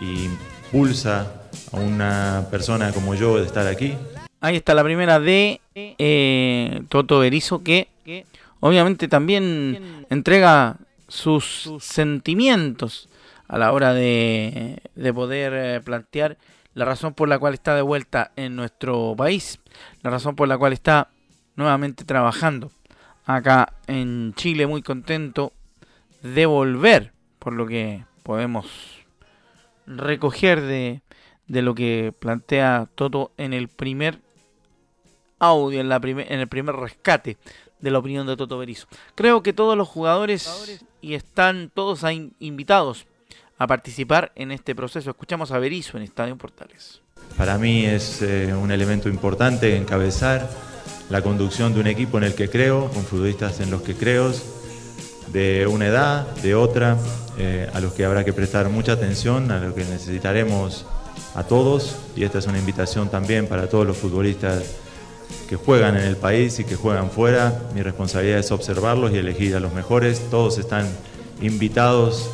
y 0.01 0.25
impulsa 0.25 1.49
a 1.71 1.77
una 1.77 2.47
persona 2.51 2.91
como 2.91 3.15
yo 3.15 3.37
de 3.37 3.45
estar 3.45 3.67
aquí. 3.67 3.95
Ahí 4.41 4.57
está 4.57 4.73
la 4.73 4.83
primera 4.83 5.19
de 5.19 5.61
eh, 5.75 6.81
Toto 6.89 7.19
Berizo 7.19 7.63
que 7.63 7.87
obviamente 8.59 9.07
también 9.07 10.05
entrega 10.09 10.77
sus 11.07 11.71
sentimientos 11.79 13.07
a 13.47 13.57
la 13.57 13.71
hora 13.73 13.93
de, 13.93 14.81
de 14.95 15.13
poder 15.13 15.53
eh, 15.53 15.81
plantear 15.81 16.37
la 16.73 16.85
razón 16.85 17.13
por 17.13 17.27
la 17.27 17.37
cual 17.37 17.53
está 17.53 17.75
de 17.75 17.81
vuelta 17.81 18.31
en 18.35 18.55
nuestro 18.55 19.13
país, 19.17 19.59
la 20.03 20.09
razón 20.09 20.35
por 20.35 20.47
la 20.47 20.57
cual 20.57 20.71
está 20.73 21.09
nuevamente 21.55 22.05
trabajando 22.05 22.71
acá 23.25 23.73
en 23.87 24.33
Chile, 24.35 24.67
muy 24.67 24.81
contento 24.81 25.53
de 26.21 26.45
volver, 26.45 27.13
por 27.39 27.53
lo 27.53 27.67
que 27.67 28.05
podemos 28.23 28.67
recoger 29.87 30.61
de, 30.61 31.01
de 31.47 31.61
lo 31.61 31.75
que 31.75 32.13
plantea 32.17 32.87
Toto 32.95 33.31
en 33.37 33.53
el 33.53 33.67
primer 33.67 34.19
audio, 35.39 35.79
en, 35.79 35.89
la 35.89 35.97
en 36.03 36.39
el 36.39 36.47
primer 36.47 36.75
rescate 36.75 37.37
de 37.79 37.91
la 37.91 37.99
opinión 37.99 38.27
de 38.27 38.37
Toto 38.37 38.57
Berizo. 38.57 38.87
Creo 39.15 39.41
que 39.41 39.53
todos 39.53 39.75
los 39.75 39.87
jugadores 39.87 40.85
y 41.01 41.15
están 41.15 41.71
todos 41.73 42.03
invitados 42.39 43.07
a 43.57 43.67
participar 43.67 44.31
en 44.35 44.51
este 44.51 44.75
proceso. 44.75 45.09
Escuchamos 45.09 45.51
a 45.51 45.59
Berizo 45.59 45.97
en 45.97 46.03
Estadio 46.03 46.37
Portales. 46.37 47.01
Para 47.37 47.57
mí 47.57 47.85
es 47.85 48.21
eh, 48.21 48.53
un 48.53 48.71
elemento 48.71 49.09
importante 49.09 49.75
encabezar 49.77 50.49
la 51.11 51.21
conducción 51.21 51.73
de 51.73 51.81
un 51.81 51.87
equipo 51.87 52.17
en 52.17 52.23
el 52.23 52.33
que 52.33 52.49
creo, 52.49 52.89
con 52.89 53.03
futbolistas 53.03 53.59
en 53.59 53.69
los 53.69 53.81
que 53.81 53.95
creo, 53.95 54.31
de 55.33 55.67
una 55.67 55.87
edad, 55.87 56.25
de 56.37 56.55
otra, 56.55 56.97
eh, 57.37 57.69
a 57.73 57.81
los 57.81 57.91
que 57.91 58.05
habrá 58.05 58.23
que 58.23 58.31
prestar 58.31 58.69
mucha 58.69 58.93
atención, 58.93 59.51
a 59.51 59.59
los 59.59 59.73
que 59.73 59.83
necesitaremos 59.83 60.85
a 61.35 61.43
todos, 61.43 61.97
y 62.15 62.23
esta 62.23 62.39
es 62.39 62.47
una 62.47 62.59
invitación 62.59 63.09
también 63.09 63.47
para 63.47 63.67
todos 63.67 63.85
los 63.85 63.97
futbolistas 63.97 64.63
que 65.49 65.57
juegan 65.57 65.97
en 65.97 66.03
el 66.03 66.15
país 66.15 66.59
y 66.59 66.63
que 66.63 66.77
juegan 66.77 67.11
fuera. 67.11 67.61
Mi 67.75 67.81
responsabilidad 67.81 68.39
es 68.39 68.51
observarlos 68.51 69.11
y 69.11 69.17
elegir 69.17 69.53
a 69.57 69.59
los 69.59 69.73
mejores. 69.73 70.29
Todos 70.29 70.57
están 70.59 70.87
invitados 71.41 72.29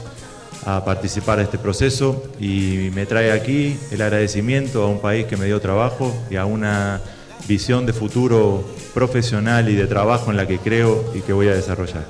a 0.65 0.85
participar 0.85 1.39
de 1.39 1.45
este 1.45 1.57
proceso 1.57 2.23
y 2.39 2.91
me 2.93 3.07
trae 3.07 3.31
aquí 3.31 3.79
el 3.89 4.03
agradecimiento 4.03 4.83
a 4.83 4.87
un 4.87 4.99
país 4.99 5.25
que 5.25 5.35
me 5.35 5.45
dio 5.45 5.59
trabajo 5.59 6.15
y 6.29 6.35
a 6.35 6.45
una 6.45 7.01
visión 7.47 7.85
de 7.85 7.93
futuro 7.93 8.63
profesional 8.93 9.69
y 9.69 9.75
de 9.75 9.87
trabajo 9.87 10.31
en 10.31 10.37
la 10.37 10.47
que 10.47 10.59
creo 10.59 11.11
y 11.15 11.21
que 11.21 11.33
voy 11.33 11.47
a 11.47 11.53
desarrollar. 11.53 12.05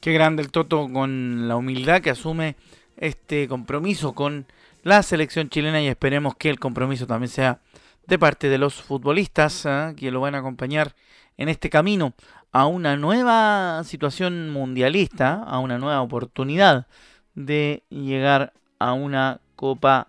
Qué 0.00 0.12
grande 0.12 0.42
el 0.42 0.50
Toto 0.50 0.88
con 0.92 1.48
la 1.48 1.56
humildad 1.56 2.00
que 2.00 2.10
asume 2.10 2.56
este 2.96 3.48
compromiso 3.48 4.14
con 4.14 4.46
la 4.82 5.02
selección 5.02 5.48
chilena 5.48 5.80
y 5.82 5.88
esperemos 5.88 6.34
que 6.36 6.50
el 6.50 6.58
compromiso 6.58 7.06
también 7.06 7.30
sea 7.30 7.60
de 8.06 8.18
parte 8.18 8.48
de 8.48 8.58
los 8.58 8.74
futbolistas 8.74 9.66
¿eh? 9.66 9.94
que 9.96 10.10
lo 10.10 10.20
van 10.20 10.34
a 10.34 10.38
acompañar 10.38 10.94
en 11.36 11.48
este 11.48 11.68
camino 11.68 12.14
a 12.52 12.66
una 12.66 12.96
nueva 12.96 13.82
situación 13.84 14.50
mundialista, 14.50 15.42
a 15.42 15.58
una 15.58 15.78
nueva 15.78 16.00
oportunidad 16.00 16.86
de 17.34 17.82
llegar 17.90 18.52
a 18.78 18.92
una 18.92 19.40
Copa 19.56 20.08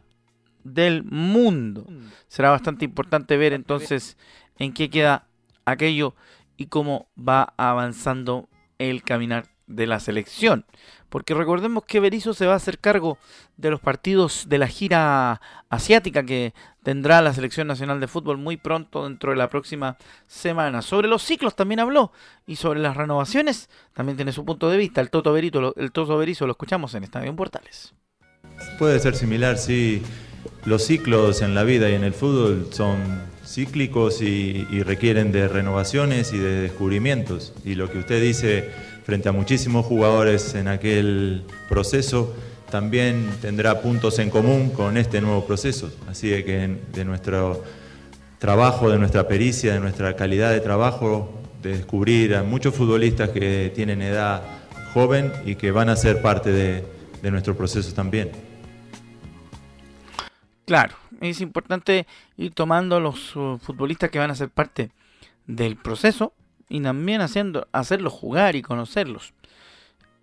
del 0.63 1.03
Mundo. 1.03 1.85
Será 2.27 2.49
bastante 2.49 2.85
importante 2.85 3.37
ver 3.37 3.53
entonces 3.53 4.17
en 4.57 4.73
qué 4.73 4.89
queda 4.89 5.27
aquello 5.65 6.15
y 6.57 6.67
cómo 6.67 7.07
va 7.17 7.53
avanzando 7.57 8.49
el 8.77 9.03
caminar 9.03 9.47
de 9.67 9.87
la 9.87 9.99
selección. 9.99 10.65
Porque 11.09 11.33
recordemos 11.33 11.85
que 11.85 11.99
Berizzo 11.99 12.33
se 12.33 12.45
va 12.45 12.53
a 12.53 12.57
hacer 12.57 12.79
cargo 12.79 13.17
de 13.57 13.71
los 13.71 13.79
partidos 13.79 14.47
de 14.47 14.57
la 14.57 14.67
gira 14.67 15.41
asiática 15.69 16.23
que 16.23 16.53
tendrá 16.83 17.21
la 17.21 17.33
Selección 17.33 17.67
Nacional 17.67 17.99
de 17.99 18.07
Fútbol 18.07 18.37
muy 18.37 18.57
pronto 18.57 19.07
dentro 19.07 19.31
de 19.31 19.37
la 19.37 19.49
próxima 19.49 19.97
semana. 20.27 20.81
Sobre 20.81 21.07
los 21.07 21.23
ciclos 21.23 21.55
también 21.55 21.79
habló 21.79 22.11
y 22.45 22.57
sobre 22.57 22.79
las 22.79 22.97
renovaciones 22.97 23.69
también 23.93 24.17
tiene 24.17 24.33
su 24.33 24.45
punto 24.45 24.69
de 24.69 24.77
vista. 24.77 25.01
El 25.01 25.09
Toto, 25.09 25.33
Berito, 25.33 25.73
el 25.77 25.91
Toto 25.91 26.17
Berizzo 26.17 26.45
lo 26.45 26.51
escuchamos 26.51 26.93
en 26.95 27.03
Estadio 27.03 27.35
Portales. 27.35 27.93
Puede 28.77 28.99
ser 28.99 29.15
similar, 29.15 29.57
sí. 29.57 30.03
Los 30.65 30.83
ciclos 30.83 31.41
en 31.41 31.55
la 31.55 31.63
vida 31.63 31.89
y 31.89 31.93
en 31.93 32.03
el 32.03 32.13
fútbol 32.13 32.67
son 32.71 32.97
cíclicos 33.45 34.21
y, 34.21 34.63
requieren 34.83 35.31
de 35.31 35.47
renovaciones 35.47 36.33
y 36.33 36.37
de 36.37 36.61
descubrimientos. 36.61 37.53
Y 37.65 37.75
lo 37.75 37.89
que 37.89 37.99
usted 37.99 38.21
dice 38.21 38.69
frente 39.03 39.29
a 39.29 39.31
muchísimos 39.31 39.85
jugadores 39.85 40.53
en 40.55 40.67
aquel 40.67 41.43
proceso, 41.67 42.35
también 42.69 43.27
tendrá 43.41 43.81
puntos 43.81 44.19
en 44.19 44.29
común 44.29 44.69
con 44.69 44.97
este 44.97 45.21
nuevo 45.21 45.45
proceso. 45.45 45.91
Así 46.07 46.29
que 46.43 46.77
de 46.93 47.05
nuestro 47.05 47.63
trabajo, 48.37 48.91
de 48.91 48.99
nuestra 48.99 49.27
pericia, 49.27 49.73
de 49.73 49.79
nuestra 49.79 50.15
calidad 50.15 50.51
de 50.51 50.59
trabajo, 50.59 51.33
de 51.63 51.77
descubrir 51.77 52.35
a 52.35 52.43
muchos 52.43 52.75
futbolistas 52.75 53.29
que 53.29 53.71
tienen 53.73 54.01
edad 54.01 54.43
joven 54.93 55.31
y 55.45 55.55
que 55.55 55.71
van 55.71 55.89
a 55.89 55.95
ser 55.95 56.21
parte 56.21 56.51
de, 56.51 56.83
de 57.21 57.31
nuestro 57.31 57.55
proceso 57.57 57.93
también. 57.93 58.48
Claro, 60.69 60.93
es 61.19 61.41
importante 61.41 62.05
ir 62.37 62.53
tomando 62.53 62.97
a 62.97 62.99
los 62.99 63.35
uh, 63.35 63.57
futbolistas 63.57 64.11
que 64.11 64.19
van 64.19 64.29
a 64.29 64.35
ser 64.35 64.49
parte 64.49 64.91
del 65.47 65.75
proceso 65.77 66.31
y 66.69 66.79
también 66.79 67.21
haciendo, 67.21 67.67
hacerlos 67.71 68.13
jugar 68.13 68.55
y 68.55 68.61
conocerlos. 68.61 69.33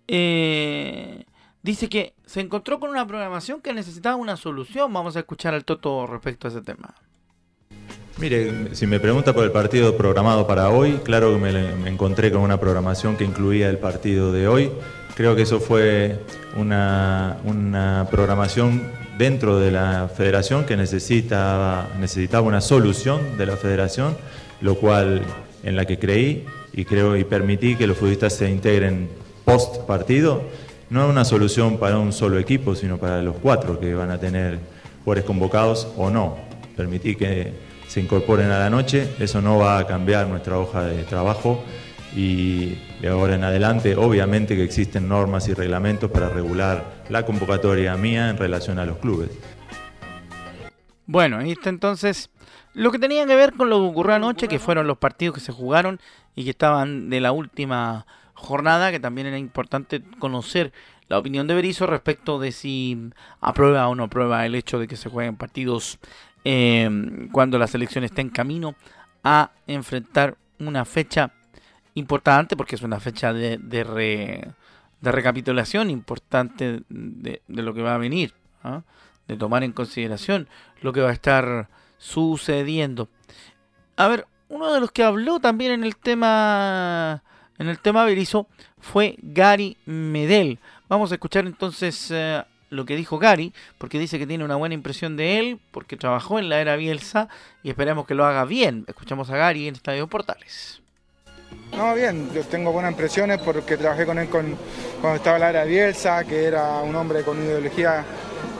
Eh, 0.07 1.25
dice 1.63 1.89
que 1.89 2.13
se 2.25 2.39
encontró 2.39 2.79
con 2.79 2.91
una 2.91 3.05
programación 3.05 3.59
que 3.59 3.73
necesitaba 3.73 4.15
una 4.15 4.37
solución. 4.37 4.93
Vamos 4.93 5.17
a 5.17 5.19
escuchar 5.19 5.53
al 5.53 5.65
Toto 5.65 6.07
respecto 6.07 6.47
a 6.47 6.51
ese 6.51 6.61
tema. 6.61 6.95
Mire, 8.17 8.73
si 8.73 8.87
me 8.87 9.01
pregunta 9.01 9.33
por 9.33 9.43
el 9.43 9.51
partido 9.51 9.97
programado 9.97 10.47
para 10.47 10.69
hoy, 10.69 11.01
claro 11.03 11.33
que 11.33 11.39
me, 11.41 11.89
encontré 11.89 12.31
con 12.31 12.39
una 12.39 12.57
programación 12.57 13.17
que 13.17 13.25
incluía 13.25 13.69
el 13.69 13.79
partido 13.79 14.31
de 14.31 14.47
hoy. 14.47 14.71
Creo 15.13 15.35
que 15.35 15.41
eso 15.41 15.59
fue 15.59 16.23
una, 16.55 17.35
una 17.43 18.07
programación 18.09 19.06
dentro 19.17 19.59
de 19.59 19.71
la 19.71 20.09
federación 20.15 20.65
que 20.65 20.77
necesitaba, 20.77 21.89
necesitaba 21.99 22.47
una 22.47 22.61
solución 22.61 23.37
de 23.37 23.45
la 23.45 23.57
federación, 23.57 24.15
lo 24.61 24.75
cual 24.75 25.21
en 25.63 25.75
la 25.75 25.85
que 25.85 25.97
creí 25.97 26.45
y 26.73 26.85
creo 26.85 27.17
y 27.17 27.23
permití 27.23 27.75
que 27.75 27.87
los 27.87 27.97
futbolistas 27.97 28.33
se 28.33 28.49
integren 28.49 29.09
post 29.43 29.79
partido, 29.87 30.43
no 30.89 31.03
es 31.03 31.09
una 31.09 31.25
solución 31.25 31.77
para 31.77 31.97
un 31.97 32.13
solo 32.13 32.39
equipo, 32.39 32.75
sino 32.75 32.97
para 32.97 33.21
los 33.21 33.35
cuatro 33.37 33.79
que 33.79 33.93
van 33.93 34.11
a 34.11 34.19
tener 34.19 34.59
jugadores 35.03 35.25
convocados 35.25 35.87
o 35.97 36.09
no. 36.09 36.37
Permití 36.75 37.15
que 37.15 37.53
se 37.87 38.01
incorporen 38.01 38.51
a 38.51 38.59
la 38.59 38.69
noche, 38.69 39.09
eso 39.19 39.41
no 39.41 39.57
va 39.57 39.79
a 39.79 39.87
cambiar 39.87 40.27
nuestra 40.27 40.57
hoja 40.57 40.83
de 40.83 41.03
trabajo 41.03 41.63
y 42.17 42.75
de 42.99 43.09
ahora 43.09 43.35
en 43.35 43.43
adelante 43.43 43.95
obviamente 43.95 44.55
que 44.55 44.63
existen 44.63 45.07
normas 45.07 45.47
y 45.49 45.53
reglamentos 45.53 46.09
para 46.09 46.29
regular 46.29 47.03
la 47.09 47.23
convocatoria 47.23 47.95
mía 47.95 48.31
en 48.31 48.37
relación 48.37 48.79
a 48.79 48.85
los 48.85 48.97
clubes. 48.97 49.29
Bueno, 51.05 51.37
ahí 51.37 51.51
está 51.51 51.69
entonces 51.69 52.31
lo 52.73 52.91
que 52.91 52.97
tenía 52.97 53.23
que 53.27 53.35
ver 53.35 53.53
con 53.53 53.69
lo 53.69 53.79
que 53.81 53.85
ocurrió 53.85 54.15
anoche, 54.15 54.47
que 54.47 54.57
fueron 54.57 54.87
los 54.87 54.97
partidos 54.97 55.35
que 55.35 55.41
se 55.41 55.51
jugaron 55.51 55.99
y 56.35 56.43
que 56.43 56.49
estaban 56.49 57.11
de 57.11 57.21
la 57.21 57.31
última 57.31 58.07
jornada, 58.33 58.89
que 58.89 58.99
también 58.99 59.27
era 59.27 59.37
importante 59.37 60.01
conocer 60.17 60.73
la 61.09 61.19
opinión 61.19 61.45
de 61.45 61.53
Berizzo 61.53 61.85
respecto 61.85 62.39
de 62.39 62.51
si 62.51 63.11
aprueba 63.41 63.87
o 63.89 63.93
no 63.93 64.05
aprueba 64.05 64.43
el 64.43 64.55
hecho 64.55 64.79
de 64.79 64.87
que 64.87 64.95
se 64.95 65.09
jueguen 65.09 65.35
partidos 65.35 65.99
em, 66.43 67.29
cuando 67.29 67.59
la 67.59 67.67
selección 67.67 68.03
está 68.03 68.21
en 68.21 68.29
camino 68.29 68.73
a 69.23 69.51
enfrentar 69.67 70.35
una 70.59 70.83
fecha 70.83 71.31
importante, 71.97 72.55
porque 72.55 72.75
es 72.75 72.83
una 72.83 72.99
fecha 72.99 73.33
de, 73.33 73.57
de, 73.57 74.53
recapitulación 75.01 75.89
importante 75.89 76.83
de, 76.89 77.41
lo 77.47 77.73
que 77.73 77.81
va 77.81 77.95
a 77.95 77.97
venir, 77.97 78.33
¿ah? 78.63 78.83
de 79.27 79.35
tomar 79.35 79.63
en 79.63 79.71
consideración 79.71 80.47
lo 80.81 80.93
que 80.93 81.01
va 81.01 81.09
a 81.09 81.13
estar 81.13 81.69
sucediendo. 81.97 83.09
A 83.95 84.07
ver, 84.07 84.27
uno 84.49 84.71
de 84.71 84.79
los 84.79 84.91
que 84.91 85.03
habló 85.03 85.39
también 85.39 85.71
en 85.71 85.83
el 85.83 85.95
tema 85.95 87.23
en 87.57 87.67
el 87.67 87.79
tema 87.79 88.05
Berizzo 88.05 88.47
fue 88.79 89.15
Gary 89.21 89.77
Medel. 89.85 90.59
Vamos 90.87 91.11
a 91.11 91.15
escuchar 91.15 91.47
entonces 91.47 92.11
eh, 92.11 92.43
lo 92.69 92.85
que 92.85 92.95
dijo 92.95 93.17
Gary, 93.17 93.51
porque 93.79 93.97
dice 93.97 94.19
que 94.19 94.27
tiene 94.27 94.45
una 94.45 94.55
buena 94.55 94.75
impresión 94.75 95.17
de 95.17 95.39
él, 95.39 95.59
porque 95.71 95.97
trabajó 95.97 96.37
en 96.37 96.49
la 96.49 96.61
era 96.61 96.75
Bielsa 96.75 97.27
y 97.63 97.71
esperemos 97.71 98.05
que 98.05 98.13
lo 98.13 98.25
haga 98.25 98.45
bien. 98.45 98.85
Escuchamos 98.87 99.31
a 99.31 99.37
Gary 99.37 99.67
en 99.67 99.73
Estadio 99.73 100.07
Portales. 100.07 100.83
No, 101.77 101.93
bien, 101.93 102.31
yo 102.33 102.41
tengo 102.43 102.71
buenas 102.71 102.91
impresiones 102.91 103.39
porque 103.39 103.77
trabajé 103.77 104.05
con 104.07 104.17
él 104.17 104.27
con, 104.29 104.57
cuando 104.99 105.17
estaba 105.17 105.35
en 105.35 105.41
la 105.41 105.49
era 105.51 105.63
Bielsa, 105.63 106.23
que 106.23 106.45
era 106.45 106.81
un 106.81 106.95
hombre 106.95 107.21
con 107.21 107.37
ideología 107.37 108.03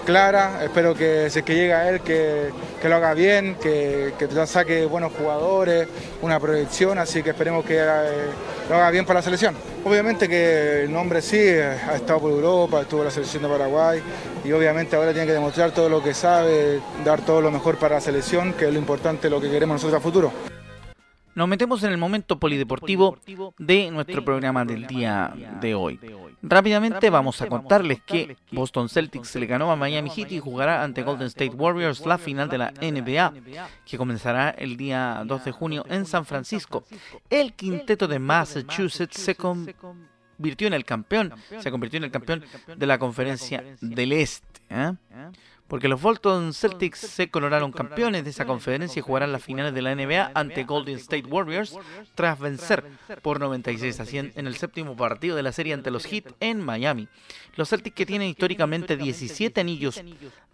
clara. 0.06 0.64
Espero 0.64 0.94
que 0.94 1.28
si 1.32 1.40
es 1.40 1.46
que 1.46 1.56
llega 1.56 1.90
él, 1.90 2.02
que, 2.02 2.52
lo 2.84 2.96
haga 2.96 3.16
bien, 3.16 3.58
que, 3.62 4.14
que 4.20 4.28
saque 4.46 4.86
buenos 4.86 5.14
jugadores, 5.14 5.88
una 6.22 6.40
proyección, 6.40 7.00
así 7.00 7.24
que 7.24 7.32
esperemos 7.32 7.66
que 7.66 7.84
lo 8.70 8.76
haga 8.76 8.92
bien 8.92 9.04
para 9.04 9.20
la 9.20 9.24
selección. 9.24 9.56
Obviamente 9.84 10.30
que 10.30 10.84
el 10.84 10.92
nombre 10.94 11.22
sí, 11.24 11.40
ha 11.40 11.96
estado 11.96 12.20
por 12.20 12.32
Europa, 12.32 12.82
estuvo 12.82 13.00
en 13.02 13.06
la 13.06 13.12
selección 13.12 13.42
de 13.42 13.50
Paraguay 13.50 14.00
y 14.46 14.52
obviamente 14.52 14.96
ahora 14.96 15.12
tiene 15.12 15.26
que 15.26 15.34
demostrar 15.34 15.72
todo 15.72 15.90
lo 15.90 16.04
que 16.04 16.14
sabe, 16.14 16.82
dar 17.04 17.22
todo 17.22 17.42
lo 17.42 17.50
mejor 17.50 17.78
para 17.78 17.96
la 17.96 18.02
selección, 18.02 18.54
que 18.54 18.68
es 18.68 18.72
lo 18.72 18.78
importante, 18.78 19.28
lo 19.28 19.42
que 19.42 19.50
queremos 19.50 19.76
nosotros 19.76 20.00
a 20.00 20.04
futuro. 20.04 20.57
Nos 21.38 21.48
metemos 21.48 21.84
en 21.84 21.92
el 21.92 22.00
momento 22.00 22.40
polideportivo 22.40 23.16
de 23.60 23.92
nuestro 23.92 24.26
programa 24.26 24.66
del 24.66 24.88
día 24.88 25.32
de 25.62 25.76
hoy. 25.76 26.00
Rápidamente 26.42 27.12
vamos 27.12 27.40
a 27.44 27.48
contarles 27.48 28.02
que 28.02 28.36
Boston 28.52 28.90
Celtics 28.90 29.36
le 29.36 29.46
ganó 29.46 29.72
a 29.72 29.76
Miami 29.76 30.10
Heat 30.10 30.32
y 30.32 30.40
jugará 30.40 30.84
ante 30.84 31.04
Golden 31.04 31.28
State 31.28 31.56
Warriors 31.56 32.08
la 32.08 32.18
final 32.18 32.50
de 32.50 32.58
la 32.58 32.74
NBA, 32.82 33.34
que 33.86 34.00
comenzará 34.00 34.50
el 34.50 34.78
día 34.78 35.22
2 35.28 35.46
de 35.46 35.52
junio 35.52 35.86
en 35.88 36.08
San 36.08 36.26
Francisco. 36.26 36.84
El 37.30 37.54
quinteto 37.54 38.08
de 38.08 38.18
Massachusetts 38.18 39.22
se 39.22 39.36
convirtió 39.36 40.66
en 40.66 40.74
el 40.74 40.86
campeón, 40.86 41.36
se 41.60 41.70
convirtió 41.70 41.98
en 41.98 42.06
el 42.06 42.12
campeón 42.12 42.44
de 42.76 42.86
la 42.88 42.98
conferencia 42.98 43.64
del 43.80 44.12
Este. 44.12 44.60
¿eh? 44.72 44.92
Porque 45.68 45.88
los 45.88 46.02
Bolton 46.02 46.54
Celtics 46.54 47.00
se 47.00 47.30
coronaron 47.30 47.72
campeones 47.72 48.24
de 48.24 48.30
esa 48.30 48.46
conferencia 48.46 49.00
y 49.00 49.04
jugarán 49.04 49.32
las 49.32 49.44
finales 49.44 49.74
de 49.74 49.82
la 49.82 49.96
NBA 49.96 50.32
ante 50.34 50.64
Golden 50.64 50.98
State 50.98 51.28
Warriors 51.28 51.78
tras 52.16 52.40
vencer 52.40 52.84
por 53.22 53.40
96 53.40 54.00
a 54.00 54.06
100 54.06 54.34
en 54.36 54.48
el 54.48 54.56
séptimo 54.56 54.96
partido 54.96 55.36
de 55.36 55.44
la 55.44 55.52
serie 55.52 55.74
ante 55.74 55.92
los 55.92 56.06
Heat 56.06 56.34
en 56.40 56.64
Miami. 56.64 57.08
Los 57.56 57.70
Celtics 57.70 57.96
que 57.96 58.06
tienen 58.06 58.30
históricamente 58.30 58.98
17 58.98 59.60
anillos 59.60 60.02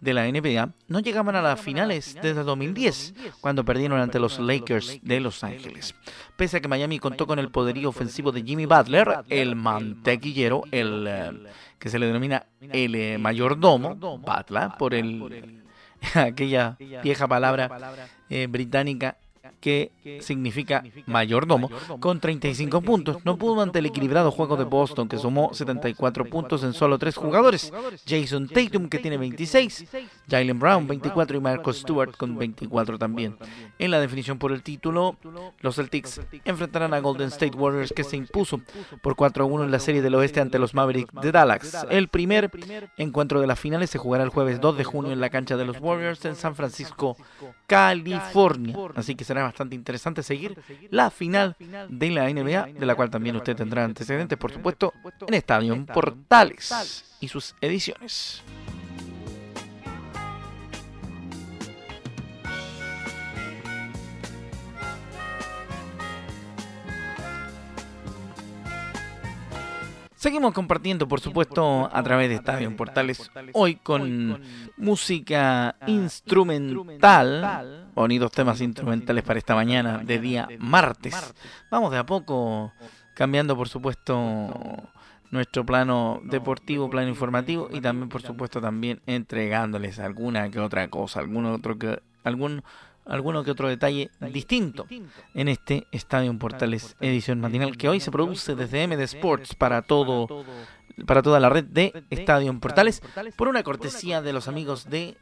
de 0.00 0.14
la 0.14 0.26
NBA 0.26 0.70
no 0.88 1.00
llegaban 1.00 1.36
a 1.36 1.42
las 1.42 1.60
finales 1.60 2.16
desde 2.22 2.42
2010 2.42 3.14
cuando 3.40 3.64
perdieron 3.64 4.00
ante 4.00 4.18
los 4.18 4.38
Lakers 4.38 5.00
de 5.02 5.20
Los 5.20 5.44
Ángeles. 5.44 5.94
Pese 6.36 6.56
a 6.56 6.60
que 6.60 6.68
Miami 6.68 6.98
contó 6.98 7.26
con 7.26 7.38
el 7.38 7.50
poderío 7.50 7.90
ofensivo 7.90 8.32
de 8.32 8.42
Jimmy 8.42 8.66
Butler, 8.66 9.24
el 9.28 9.54
mantequillero, 9.54 10.62
el 10.70 11.06
eh, 11.06 11.32
que 11.78 11.88
se 11.88 11.98
le 11.98 12.06
denomina 12.06 12.46
el 12.60 12.94
eh, 12.94 13.18
mayordomo, 13.18 13.94
Butler, 13.96 14.70
por 14.78 14.94
el 14.94 15.62
aquella 16.14 16.76
vieja 17.02 17.26
palabra. 17.26 17.68
eh, 18.30 18.46
británica 18.46 19.16
que 19.60 19.92
significa 20.20 20.82
mayordomo, 21.06 21.70
con 22.00 22.20
35 22.20 22.80
puntos. 22.82 23.24
No 23.24 23.36
pudo 23.36 23.62
ante 23.62 23.78
el 23.78 23.86
equilibrado 23.86 24.30
juego 24.30 24.56
de 24.56 24.64
Boston, 24.64 25.08
que 25.08 25.18
sumó 25.18 25.52
74 25.52 26.24
puntos 26.26 26.62
en 26.64 26.72
solo 26.72 26.98
tres 26.98 27.16
jugadores. 27.16 27.72
Jason 28.06 28.48
Tatum, 28.48 28.88
que 28.88 28.98
tiene 28.98 29.16
26, 29.16 29.86
Jalen 30.28 30.58
Brown, 30.58 30.86
24 30.86 31.36
y 31.36 31.40
Marcus 31.40 31.78
Stewart 31.78 32.16
con 32.16 32.36
24 32.36 32.98
también. 32.98 33.36
En 33.78 33.90
la 33.90 34.00
definición 34.00 34.38
por 34.38 34.52
el 34.52 34.62
título, 34.62 35.16
los 35.60 35.76
Celtics 35.76 36.20
enfrentarán 36.44 36.94
a 36.94 37.00
Golden 37.00 37.28
State 37.28 37.56
Warriors, 37.56 37.92
que 37.92 38.04
se 38.04 38.16
impuso 38.16 38.60
por 39.02 39.16
4-1 39.16 39.64
en 39.64 39.70
la 39.70 39.78
serie 39.78 40.02
del 40.02 40.14
oeste 40.14 40.40
ante 40.40 40.58
los 40.58 40.74
Mavericks 40.74 41.12
de 41.20 41.32
Dallas. 41.32 41.86
El 41.90 42.08
primer 42.08 42.50
encuentro 42.96 43.40
de 43.40 43.46
las 43.46 43.58
finales 43.58 43.90
se 43.90 43.98
jugará 43.98 44.24
el 44.24 44.30
jueves 44.30 44.60
2 44.60 44.76
de 44.76 44.84
junio 44.84 45.12
en 45.12 45.20
la 45.20 45.30
cancha 45.30 45.56
de 45.56 45.64
los 45.64 45.80
Warriors 45.80 46.24
en 46.24 46.36
San 46.36 46.54
Francisco, 46.54 47.16
California. 47.66 48.76
Así 48.94 49.14
que 49.14 49.24
será 49.24 49.43
bastante 49.44 49.74
interesante 49.74 50.22
seguir 50.22 50.58
la 50.90 51.10
final 51.10 51.56
de 51.88 52.10
la 52.10 52.28
NBA, 52.28 52.78
de 52.78 52.86
la 52.86 52.94
cual 52.94 53.10
también 53.10 53.36
usted 53.36 53.56
tendrá 53.56 53.84
antecedentes, 53.84 54.38
por 54.38 54.52
supuesto, 54.52 54.92
en 55.26 55.34
Estadio 55.34 55.84
Portales 55.86 57.04
y 57.20 57.28
sus 57.28 57.54
ediciones. 57.60 58.42
Seguimos 70.24 70.54
compartiendo, 70.54 71.06
por 71.06 71.20
supuesto, 71.20 71.90
a 71.92 72.02
través 72.02 72.30
de 72.30 72.36
Estadio 72.36 72.74
Portales, 72.74 73.30
hoy 73.52 73.76
con 73.76 74.40
música 74.78 75.76
instrumental, 75.86 77.90
bonitos 77.94 78.32
temas 78.32 78.62
instrumentales 78.62 79.22
para 79.22 79.38
esta 79.38 79.54
mañana 79.54 79.98
de 79.98 80.18
día 80.18 80.48
martes. 80.58 81.34
Vamos 81.70 81.90
de 81.90 81.98
a 81.98 82.06
poco 82.06 82.72
cambiando, 83.14 83.54
por 83.54 83.68
supuesto, 83.68 84.88
nuestro 85.30 85.66
plano 85.66 86.22
deportivo, 86.24 86.88
plano 86.88 87.08
informativo 87.08 87.68
y 87.70 87.82
también, 87.82 88.08
por 88.08 88.22
supuesto, 88.22 88.62
también 88.62 89.02
entregándoles 89.04 89.98
alguna 89.98 90.50
que 90.50 90.58
otra 90.58 90.88
cosa, 90.88 91.20
algún 91.20 91.44
otro 91.44 91.78
que 91.78 92.00
algún 92.22 92.62
alguno 93.06 93.44
que 93.44 93.50
otro 93.50 93.68
detalle 93.68 94.10
distinto 94.32 94.86
en 95.34 95.48
este 95.48 95.86
Estadio 95.92 96.36
Portales 96.38 96.96
edición 97.00 97.40
matinal 97.40 97.76
que 97.76 97.88
hoy 97.88 98.00
se 98.00 98.10
produce 98.10 98.54
desde 98.54 98.86
MD 98.86 99.00
Sports 99.02 99.54
para 99.54 99.82
todo 99.82 100.44
para 101.06 101.22
toda 101.22 101.40
la 101.40 101.48
red 101.48 101.64
de 101.64 102.04
Estadio 102.10 102.58
Portales 102.60 103.02
por 103.36 103.48
una 103.48 103.62
cortesía 103.62 104.22
de 104.22 104.32
los 104.32 104.48
amigos 104.48 104.88
de 104.88 105.16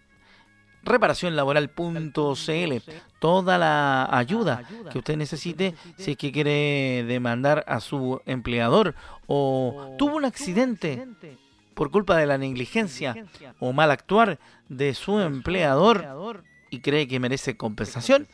reparacionlaboral.cl 0.85 2.91
toda 3.19 3.59
la 3.59 4.17
ayuda 4.17 4.63
que 4.91 4.99
usted 4.99 5.17
necesite 5.17 5.75
si 5.97 6.13
es 6.13 6.17
que 6.17 6.33
quiere 6.33 7.05
demandar 7.07 7.65
a 7.69 7.81
su 7.81 8.21
empleador 8.27 8.95
o 9.27 9.95
tuvo 9.99 10.17
un 10.17 10.25
accidente 10.25 11.07
por 11.75 11.91
culpa 11.91 12.17
de 12.17 12.27
la 12.27 12.39
negligencia 12.39 13.17
o 13.59 13.73
mal 13.73 13.91
actuar 13.91 14.39
de 14.69 14.95
su 14.95 15.21
empleador 15.21 16.05
y 16.73 16.81
cree 16.81 17.07
que 17.07 17.21
merece 17.21 17.55
compensación, 17.55 18.27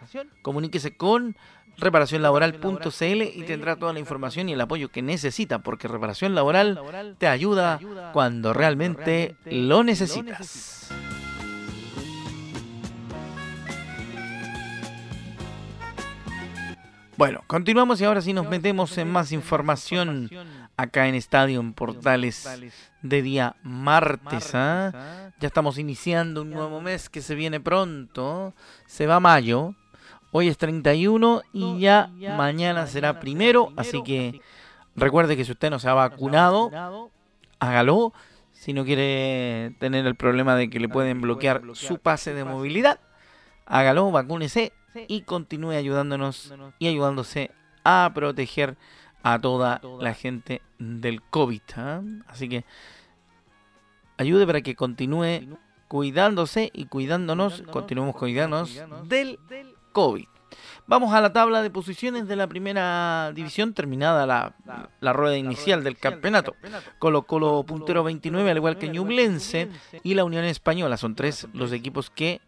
comuníquese 0.42 0.96
con 0.96 1.36
reparacionlaboral.cl 1.76 3.22
y 3.34 3.42
tendrá 3.46 3.74
toda 3.74 3.92
la 3.92 3.98
información 3.98 4.48
y 4.48 4.52
el 4.52 4.60
apoyo 4.60 4.90
que 4.90 5.02
necesita, 5.02 5.58
porque 5.58 5.88
reparación 5.88 6.36
laboral 6.36 7.16
te 7.18 7.26
ayuda 7.26 7.80
cuando 8.12 8.52
realmente 8.52 9.34
lo 9.44 9.82
necesitas. 9.82 10.88
Bueno, 17.16 17.42
continuamos 17.48 18.00
y 18.00 18.04
ahora 18.04 18.20
sí 18.20 18.32
nos 18.32 18.48
metemos 18.48 18.96
en 18.98 19.10
más 19.10 19.32
información 19.32 20.30
acá 20.78 21.08
en 21.08 21.16
Estadio 21.16 21.58
en 21.60 21.74
Portales 21.74 22.48
de 23.02 23.20
día 23.20 23.56
martes. 23.62 24.54
¿ah? 24.54 25.32
Ya 25.40 25.48
estamos 25.48 25.76
iniciando 25.76 26.42
un 26.42 26.50
nuevo 26.50 26.80
mes 26.80 27.10
que 27.10 27.20
se 27.20 27.34
viene 27.34 27.60
pronto. 27.60 28.54
Se 28.86 29.06
va 29.06 29.18
mayo. 29.20 29.74
Hoy 30.30 30.46
es 30.46 30.56
31 30.56 31.42
y 31.52 31.80
ya 31.80 32.10
mañana 32.36 32.86
será 32.86 33.18
primero. 33.18 33.72
Así 33.76 34.02
que 34.04 34.40
recuerde 34.94 35.36
que 35.36 35.44
si 35.44 35.52
usted 35.52 35.68
no 35.68 35.80
se 35.80 35.88
ha 35.88 35.94
vacunado, 35.94 37.10
hágalo. 37.58 38.12
Si 38.52 38.72
no 38.72 38.84
quiere 38.84 39.74
tener 39.80 40.06
el 40.06 40.14
problema 40.14 40.54
de 40.54 40.70
que 40.70 40.80
le 40.80 40.88
pueden 40.88 41.20
bloquear 41.20 41.62
su 41.74 41.98
pase 41.98 42.34
de 42.34 42.44
movilidad, 42.44 43.00
hágalo, 43.66 44.12
vacúnese 44.12 44.72
y 45.08 45.22
continúe 45.22 45.72
ayudándonos 45.72 46.54
y 46.78 46.86
ayudándose 46.86 47.50
a 47.84 48.10
proteger 48.14 48.76
a 49.22 49.38
toda 49.38 49.80
la 50.00 50.14
gente 50.14 50.62
del 50.78 51.22
COVID. 51.22 51.62
¿ah? 51.76 52.02
Así 52.26 52.48
que 52.48 52.64
ayude 54.16 54.46
para 54.46 54.60
que 54.60 54.74
continúe 54.74 55.56
cuidándose 55.88 56.70
y 56.72 56.86
cuidándonos, 56.86 57.62
continuemos 57.70 58.16
cuidándonos 58.16 58.78
del 59.08 59.38
COVID. 59.92 60.26
Vamos 60.86 61.12
a 61.12 61.20
la 61.20 61.32
tabla 61.32 61.62
de 61.62 61.70
posiciones 61.70 62.26
de 62.26 62.36
la 62.36 62.46
primera 62.46 63.32
división, 63.34 63.74
terminada 63.74 64.26
la, 64.26 64.54
la 65.00 65.12
rueda 65.12 65.36
inicial 65.36 65.84
del 65.84 65.98
campeonato. 65.98 66.54
Colo 66.98 67.24
Colo 67.24 67.62
puntero 67.64 68.02
29, 68.04 68.50
al 68.50 68.56
igual 68.56 68.78
que 68.78 68.88
Ñublense 68.88 69.68
y 70.02 70.14
la 70.14 70.24
Unión 70.24 70.44
Española. 70.44 70.96
Son 70.96 71.14
tres 71.14 71.46
los 71.52 71.72
equipos 71.72 72.08
que 72.08 72.40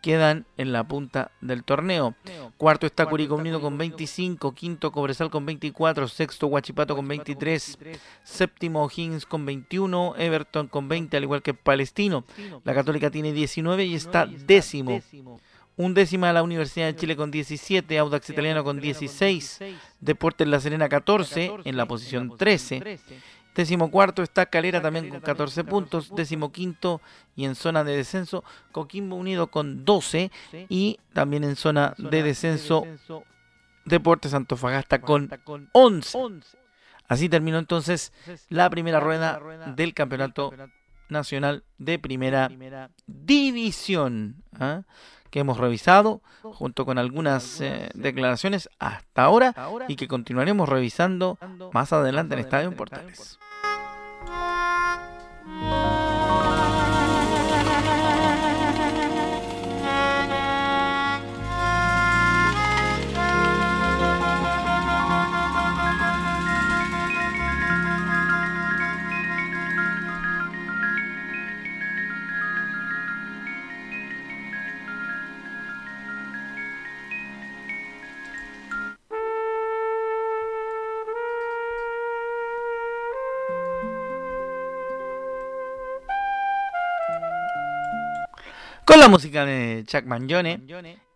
quedan 0.00 0.46
en 0.56 0.72
la 0.72 0.86
punta 0.86 1.30
del 1.40 1.64
torneo. 1.64 2.14
Cuarto 2.56 2.86
está 2.86 3.06
Curicó 3.06 3.36
Unido 3.36 3.60
con 3.60 3.78
25, 3.78 4.54
quinto 4.54 4.92
Cobresal 4.92 5.30
con 5.30 5.44
24, 5.46 6.08
sexto 6.08 6.46
Huachipato 6.46 6.94
con 6.94 7.08
23, 7.08 7.78
séptimo 8.22 8.84
O'Higgins 8.84 9.26
con 9.26 9.44
21, 9.44 10.14
Everton 10.16 10.68
con 10.68 10.88
20, 10.88 11.16
al 11.16 11.22
igual 11.24 11.42
que 11.42 11.54
Palestino. 11.54 12.24
La 12.64 12.74
Católica 12.74 13.10
tiene 13.10 13.32
19 13.32 13.84
y 13.84 13.94
está 13.94 14.26
décimo. 14.26 15.00
Un 15.76 15.94
décima 15.94 16.32
la 16.32 16.42
Universidad 16.42 16.86
de 16.86 16.96
Chile 16.96 17.14
con 17.14 17.30
17, 17.30 17.98
Audax 17.98 18.30
Italiano 18.30 18.64
con 18.64 18.80
16, 18.80 19.60
Deportes 20.00 20.48
La 20.48 20.58
Serena 20.58 20.88
14 20.88 21.52
en 21.64 21.76
la 21.76 21.86
posición 21.86 22.36
13. 22.36 22.98
Décimo 23.58 23.90
cuarto 23.90 24.22
está 24.22 24.46
Calera 24.46 24.80
también 24.80 25.08
con 25.08 25.18
14 25.18 25.64
puntos. 25.64 26.14
Décimo 26.14 26.52
quinto 26.52 27.00
y 27.34 27.44
en 27.44 27.56
zona 27.56 27.82
de 27.82 27.96
descenso 27.96 28.44
Coquimbo 28.70 29.16
Unido 29.16 29.48
con 29.48 29.84
12 29.84 30.30
y 30.68 31.00
también 31.12 31.42
en 31.42 31.56
zona 31.56 31.92
de 31.98 32.22
descenso 32.22 32.86
Deportes 33.84 34.32
Antofagasta 34.32 35.00
con 35.00 35.28
11. 35.72 36.18
Así 37.08 37.28
terminó 37.28 37.58
entonces 37.58 38.12
la 38.48 38.70
primera 38.70 39.00
rueda 39.00 39.40
del 39.74 39.92
campeonato 39.92 40.54
nacional 41.08 41.64
de 41.78 41.98
primera 41.98 42.52
división. 43.08 44.36
¿ah? 44.60 44.82
que 45.30 45.40
hemos 45.40 45.58
revisado 45.58 46.22
junto 46.42 46.86
con 46.86 46.96
algunas 46.96 47.60
eh, 47.60 47.90
declaraciones 47.92 48.70
hasta 48.78 49.24
ahora 49.24 49.54
y 49.86 49.96
que 49.96 50.08
continuaremos 50.08 50.68
revisando 50.68 51.38
más 51.72 51.92
adelante 51.92 52.34
en 52.34 52.40
Estadio 52.40 52.74
Portales. 52.74 53.38
Con 88.88 89.00
la 89.00 89.08
música 89.08 89.44
de 89.44 89.84
Chuck 89.86 90.06
Mangione 90.06 90.62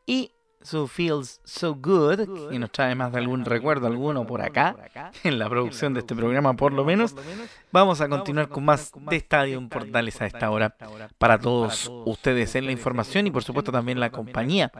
y 0.04 0.30
su 0.61 0.87
Feels 0.87 1.40
So 1.42 1.74
Good, 1.74 2.52
y 2.52 2.58
nos 2.58 2.70
trae 2.70 2.94
más 2.94 3.12
de 3.12 3.18
algún 3.18 3.46
recuerdo 3.46 3.87
alguno 3.87 4.26
por 4.26 4.42
acá, 4.42 4.76
en 5.24 5.38
la 5.38 5.48
producción 5.48 5.94
de 5.94 6.00
este 6.00 6.14
programa 6.14 6.52
por 6.52 6.74
lo 6.74 6.85
menos, 6.85 7.16
vamos 7.72 8.02
a 8.02 8.11
continuar 8.11 8.50
con 8.50 8.66
más 8.66 8.92
de 8.94 9.16
Estadio 9.16 9.66
Portales 9.70 10.20
a 10.20 10.26
esta 10.26 10.50
hora 10.50 10.76
para 11.16 11.38
todos 11.38 11.90
ustedes 12.04 12.54
en 12.56 12.66
la 12.66 12.72
información 12.72 13.26
y 13.26 13.30
por 13.30 13.42
supuesto 13.42 13.72
también 13.72 13.98
la 13.98 14.11
compañía 14.11 14.70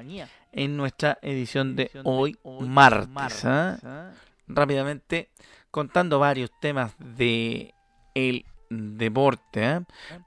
en 0.53 0.77
nuestra 0.77 1.17
edición 1.23 1.75
de 1.75 1.91
hoy 2.05 2.37
martes. 2.61 3.47
¿ah? 3.47 4.11
Rápidamente 4.47 5.31
contando 5.71 6.19
varios 6.19 6.51
temas 6.61 6.95
de 6.99 7.73
el 8.15 8.45
deporte. 8.99 9.65
¿eh? 9.65 9.81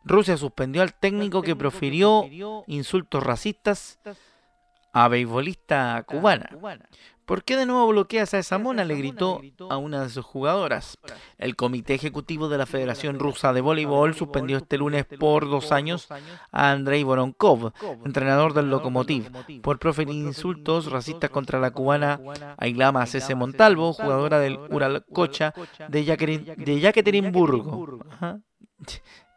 Rusia 0.04 0.38
suspendió 0.38 0.82
al 0.82 0.94
técnico 0.94 1.42
que 1.42 1.56
profirió 1.56 2.26
insultos 2.68 3.24
racistas 3.24 4.00
a 4.92 5.08
beisbolista 5.08 6.04
cubana. 6.08 6.50
¿Por 7.26 7.44
qué 7.44 7.58
de 7.58 7.66
nuevo 7.66 7.88
bloqueas 7.88 8.34
a 8.34 8.40
esa 8.40 8.58
mona? 8.58 8.86
le 8.86 8.96
gritó 8.96 9.42
a 9.70 9.78
una 9.78 10.02
de 10.02 10.10
sus 10.10 10.26
jugadoras. 10.26 10.98
El 11.38 11.56
Comité 11.56 11.94
Ejecutivo 11.94 12.50
de 12.50 12.58
la 12.58 12.66
Federación 12.66 13.20
Rusa 13.20 13.54
de 13.54 13.62
Voleibol 13.62 14.14
suspendió 14.14 14.58
este 14.58 14.78
lunes 14.78 15.06
por 15.06 15.50
dos 15.50 15.72
años 15.72 16.08
a 16.52 16.72
Andrei 16.72 17.04
Voronkov, 17.04 17.72
entrenador 18.06 18.54
del 18.54 18.70
Lokomotiv, 18.70 19.32
por 19.62 19.80
proferir 19.80 20.16
insultos 20.16 20.92
racistas 20.92 21.30
contra 21.30 21.60
la 21.60 21.72
cubana 21.72 22.20
Ailama 22.58 23.06
Cese 23.06 23.36
Montalvo, 23.36 23.94
jugadora 23.94 24.40
del 24.40 24.58
Ural 24.70 25.06
Cocha 25.12 25.54
de, 25.90 26.06
Yekaterinburgo. 26.06 28.00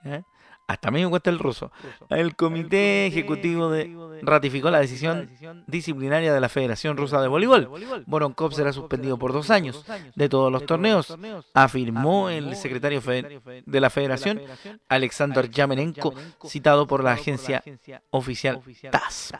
hasta 0.68 0.90
me 0.90 1.08
cuesta 1.08 1.30
el 1.30 1.38
ruso. 1.38 1.72
El 2.10 2.36
Comité 2.36 3.06
Ejecutivo 3.06 3.70
de, 3.70 4.20
ratificó 4.22 4.70
la 4.70 4.80
decisión 4.80 5.30
disciplinaria 5.66 6.32
de 6.32 6.40
la 6.40 6.50
Federación 6.50 6.96
Rusa 6.98 7.22
de 7.22 7.28
Voleibol. 7.28 7.70
Voronkov 8.06 8.52
será 8.52 8.72
suspendido 8.72 9.18
por 9.18 9.32
dos 9.32 9.50
años 9.50 9.84
de 10.14 10.28
todos 10.28 10.52
los 10.52 10.66
torneos, 10.66 11.16
afirmó 11.54 12.28
el 12.28 12.54
secretario 12.54 13.00
de 13.00 13.80
la 13.80 13.88
Federación, 13.88 14.42
Alexander 14.88 15.50
Yamenenko, 15.50 16.14
citado 16.46 16.86
por 16.86 17.02
la 17.02 17.12
agencia 17.12 17.64
oficial 18.10 18.60
TAS. 18.90 19.32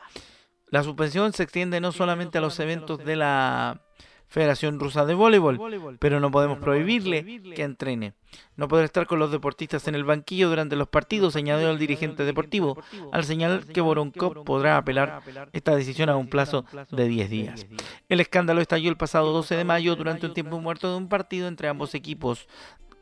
La 0.71 0.83
suspensión 0.83 1.33
se 1.35 1.43
extiende 1.43 1.81
no 1.81 1.93
solamente 1.93 2.39
a 2.39 2.41
los 2.41 2.59
eventos 2.59 3.05
de 3.05 3.17
la 3.17 3.83
Federación 4.29 4.79
Rusa 4.79 5.07
de 5.07 5.15
Voleibol, 5.15 5.97
pero 5.99 6.21
no 6.21 6.31
podemos 6.31 6.59
prohibirle 6.59 7.25
que 7.55 7.63
entrene. 7.63 8.13
No 8.57 8.69
podrá 8.69 8.85
estar 8.85 9.07
con 9.07 9.19
los 9.19 9.33
deportistas 9.33 9.89
en 9.89 9.95
el 9.95 10.05
banquillo 10.05 10.51
durante 10.51 10.77
los 10.77 10.89
partidos, 10.89 11.35
añadió 11.35 11.71
el 11.71 11.79
dirigente 11.79 12.25
deportivo, 12.25 12.77
al 13.11 13.25
señalar 13.25 13.65
que 13.65 13.81
Voronkov 13.81 14.45
podrá 14.45 14.77
apelar 14.77 15.23
esta 15.53 15.75
decisión 15.75 16.11
a 16.11 16.17
un 16.17 16.29
plazo 16.29 16.67
de 16.91 17.09
10 17.09 17.31
días. 17.31 17.67
El 18.09 18.21
escándalo 18.21 18.61
estalló 18.61 18.91
el 18.91 18.99
pasado 18.99 19.33
12 19.33 19.57
de 19.57 19.65
mayo 19.65 19.97
durante 19.97 20.27
un 20.27 20.35
tiempo 20.35 20.61
muerto 20.61 20.91
de 20.91 20.99
un 20.99 21.09
partido 21.09 21.49
entre 21.49 21.69
ambos 21.69 21.95
equipos, 21.95 22.49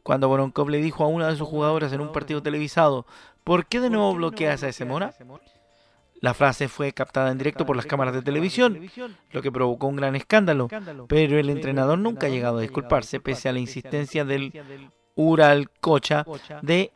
cuando 0.05 0.29
Voronkov 0.29 0.69
le 0.69 0.81
dijo 0.81 1.03
a 1.03 1.09
una 1.09 1.29
de 1.29 1.35
sus 1.35 1.49
jugadoras 1.49 1.93
en 1.93 2.01
un 2.01 2.12
partido 2.12 2.41
televisado, 2.41 3.07
¿por 3.43 3.67
qué 3.67 3.81
de 3.81 3.91
nuevo 3.91 4.15
bloqueas 4.15 4.62
a 4.62 4.69
ese 4.69 4.85
mona? 4.85 5.12
La 6.20 6.35
frase 6.35 6.68
fue 6.68 6.92
captada 6.92 7.31
en 7.31 7.38
directo 7.38 7.66
por 7.66 7.76
las 7.76 7.87
cámaras 7.87 8.14
de 8.14 8.22
televisión, 8.22 8.81
lo 9.31 9.42
que 9.42 9.52
provocó 9.52 9.87
un 9.87 9.96
gran 9.96 10.16
escándalo, 10.16 10.68
pero 11.09 11.38
el 11.38 11.50
entrenador 11.50 11.98
nunca 11.98 12.26
ha 12.26 12.31
llegado 12.31 12.59
a 12.59 12.62
disculparse 12.62 13.20
pese 13.20 13.48
a 13.48 13.52
la 13.52 13.59
insistencia 13.59 14.24
del 14.24 14.52
Ural 15.14 15.70
Cocha 15.81 16.24
de 16.62 16.92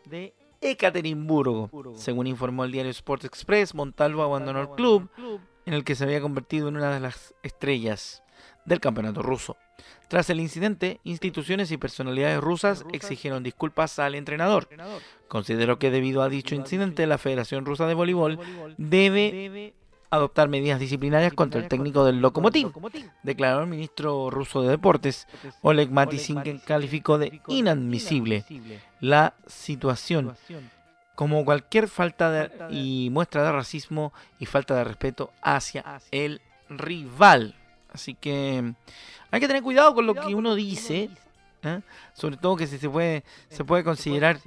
Ekaterimburgo. 0.61 1.71
Según 1.95 2.27
informó 2.27 2.65
el 2.65 2.73
diario 2.73 2.91
Sports 2.91 3.25
Express, 3.25 3.75
Montalvo 3.75 4.23
abandonó 4.23 4.61
el 4.61 4.71
club 4.71 5.11
en 5.67 5.75
el 5.75 5.85
que 5.85 5.95
se 5.95 6.05
había 6.05 6.21
convertido 6.21 6.69
en 6.69 6.77
una 6.77 6.93
de 6.93 7.01
las 7.01 7.35
estrellas 7.43 8.23
del 8.65 8.81
campeonato 8.81 9.23
ruso. 9.23 9.57
Tras 10.11 10.29
el 10.29 10.41
incidente, 10.41 10.99
instituciones 11.05 11.71
y 11.71 11.77
personalidades 11.77 12.41
rusas 12.41 12.85
exigieron 12.93 13.45
disculpas 13.45 14.01
al 14.01 14.17
entrenador. 14.17 14.69
Consideró 15.29 15.79
que 15.79 15.93
debido 15.93 16.23
a 16.23 16.29
dicho 16.29 16.57
incidente, 16.57 17.07
la 17.07 17.17
Federación 17.17 17.65
Rusa 17.65 17.87
de 17.87 17.95
Voleibol 17.95 18.41
debe 18.77 19.73
adoptar 20.11 20.49
medidas 20.49 20.81
disciplinarias 20.81 21.33
contra 21.33 21.61
el 21.61 21.69
técnico 21.69 22.05
del 22.05 22.21
Lokomotiv, 22.21 22.73
declaró 23.23 23.61
el 23.61 23.69
ministro 23.69 24.31
ruso 24.31 24.63
de 24.63 24.71
Deportes, 24.71 25.29
Oleg 25.63 25.93
Matizin, 25.93 26.43
que 26.43 26.59
calificó 26.59 27.17
de 27.17 27.41
inadmisible 27.47 28.45
la 28.99 29.35
situación 29.47 30.35
como 31.15 31.45
cualquier 31.45 31.87
falta 31.87 32.33
de, 32.33 32.51
y 32.75 33.11
muestra 33.13 33.45
de 33.45 33.53
racismo 33.53 34.13
y 34.41 34.47
falta 34.47 34.75
de 34.75 34.83
respeto 34.83 35.31
hacia 35.41 36.01
el 36.11 36.41
rival. 36.69 37.55
Así 37.93 38.15
que 38.15 38.75
hay 39.31 39.41
que 39.41 39.47
tener 39.47 39.63
cuidado 39.63 39.95
con 39.95 40.07
lo 40.07 40.15
que 40.15 40.35
uno 40.35 40.55
dice, 40.55 41.11
¿eh? 41.63 41.81
sobre 42.15 42.37
todo 42.37 42.57
que 42.57 42.67
se 42.67 42.89
puede, 42.89 43.25
se 43.49 43.65
puede 43.65 43.85
considerar 43.85 44.39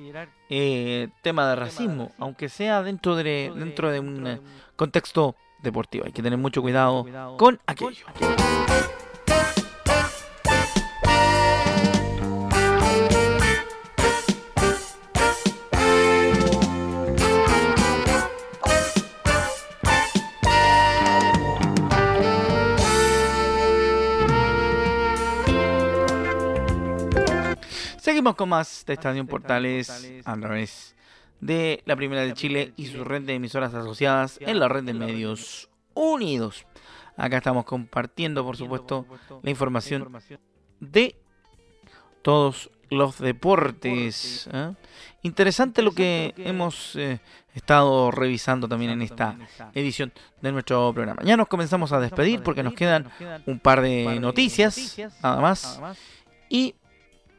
eh, 0.49 1.10
tema 1.21 1.47
de 1.49 1.56
racismo, 1.56 2.12
aunque 2.17 2.49
sea 2.49 2.84
dentro 2.84 3.15
de, 3.15 3.51
dentro 3.56 3.91
de 3.91 3.99
un 3.99 4.41
contexto 4.75 5.36
deportivo. 5.62 6.06
Hay 6.06 6.12
que 6.12 6.21
tener 6.21 6.39
mucho 6.39 6.62
cuidado 6.62 7.06
con 7.38 7.60
aquello. 7.65 8.06
Seguimos 28.04 28.36
con 28.36 28.50
más 28.50 28.84
de 28.86 28.96
Estadio 28.96 29.26
Portales 29.26 30.20
a 30.26 30.36
través 30.36 30.94
de 31.39 31.82
la 31.86 31.96
Primera 31.96 32.24
de 32.24 32.34
Chile 32.34 32.74
y 32.76 32.88
su 32.88 33.06
red 33.06 33.22
de 33.22 33.36
emisoras 33.36 33.74
asociadas 33.74 34.39
en 34.42 34.60
la 34.60 34.68
red 34.68 34.84
de 34.84 34.94
medios 34.94 35.70
unidos. 35.94 36.66
Acá 37.16 37.38
estamos 37.38 37.63
compartiendo, 37.63 38.44
por 38.44 38.58
supuesto, 38.58 39.06
la 39.42 39.50
información 39.50 40.12
de 40.82 41.16
todos 42.22 42.72
los 42.89 43.20
deportes. 43.20 44.50
¿eh? 44.52 44.74
Interesante 45.22 45.82
lo 45.82 45.94
que 45.94 46.34
hemos 46.36 46.98
eh, 46.98 47.22
estado 47.56 48.12
revisando 48.12 48.68
también 48.68 48.92
en 48.92 49.02
esta 49.02 49.38
edición 49.74 50.12
de 50.42 50.52
nuestro 50.52 50.92
programa. 50.94 51.24
Ya 51.24 51.38
nos 51.38 51.48
comenzamos 51.48 51.94
a 51.94 52.02
despedir 52.02 52.44
porque 52.44 52.63
nos 52.63 52.74
quedan 52.74 53.10
un 53.46 53.60
par 53.60 53.80
de 53.80 54.20
noticias, 54.20 54.98
nada 55.22 55.39
más. 55.39 55.80
Y 56.50 56.76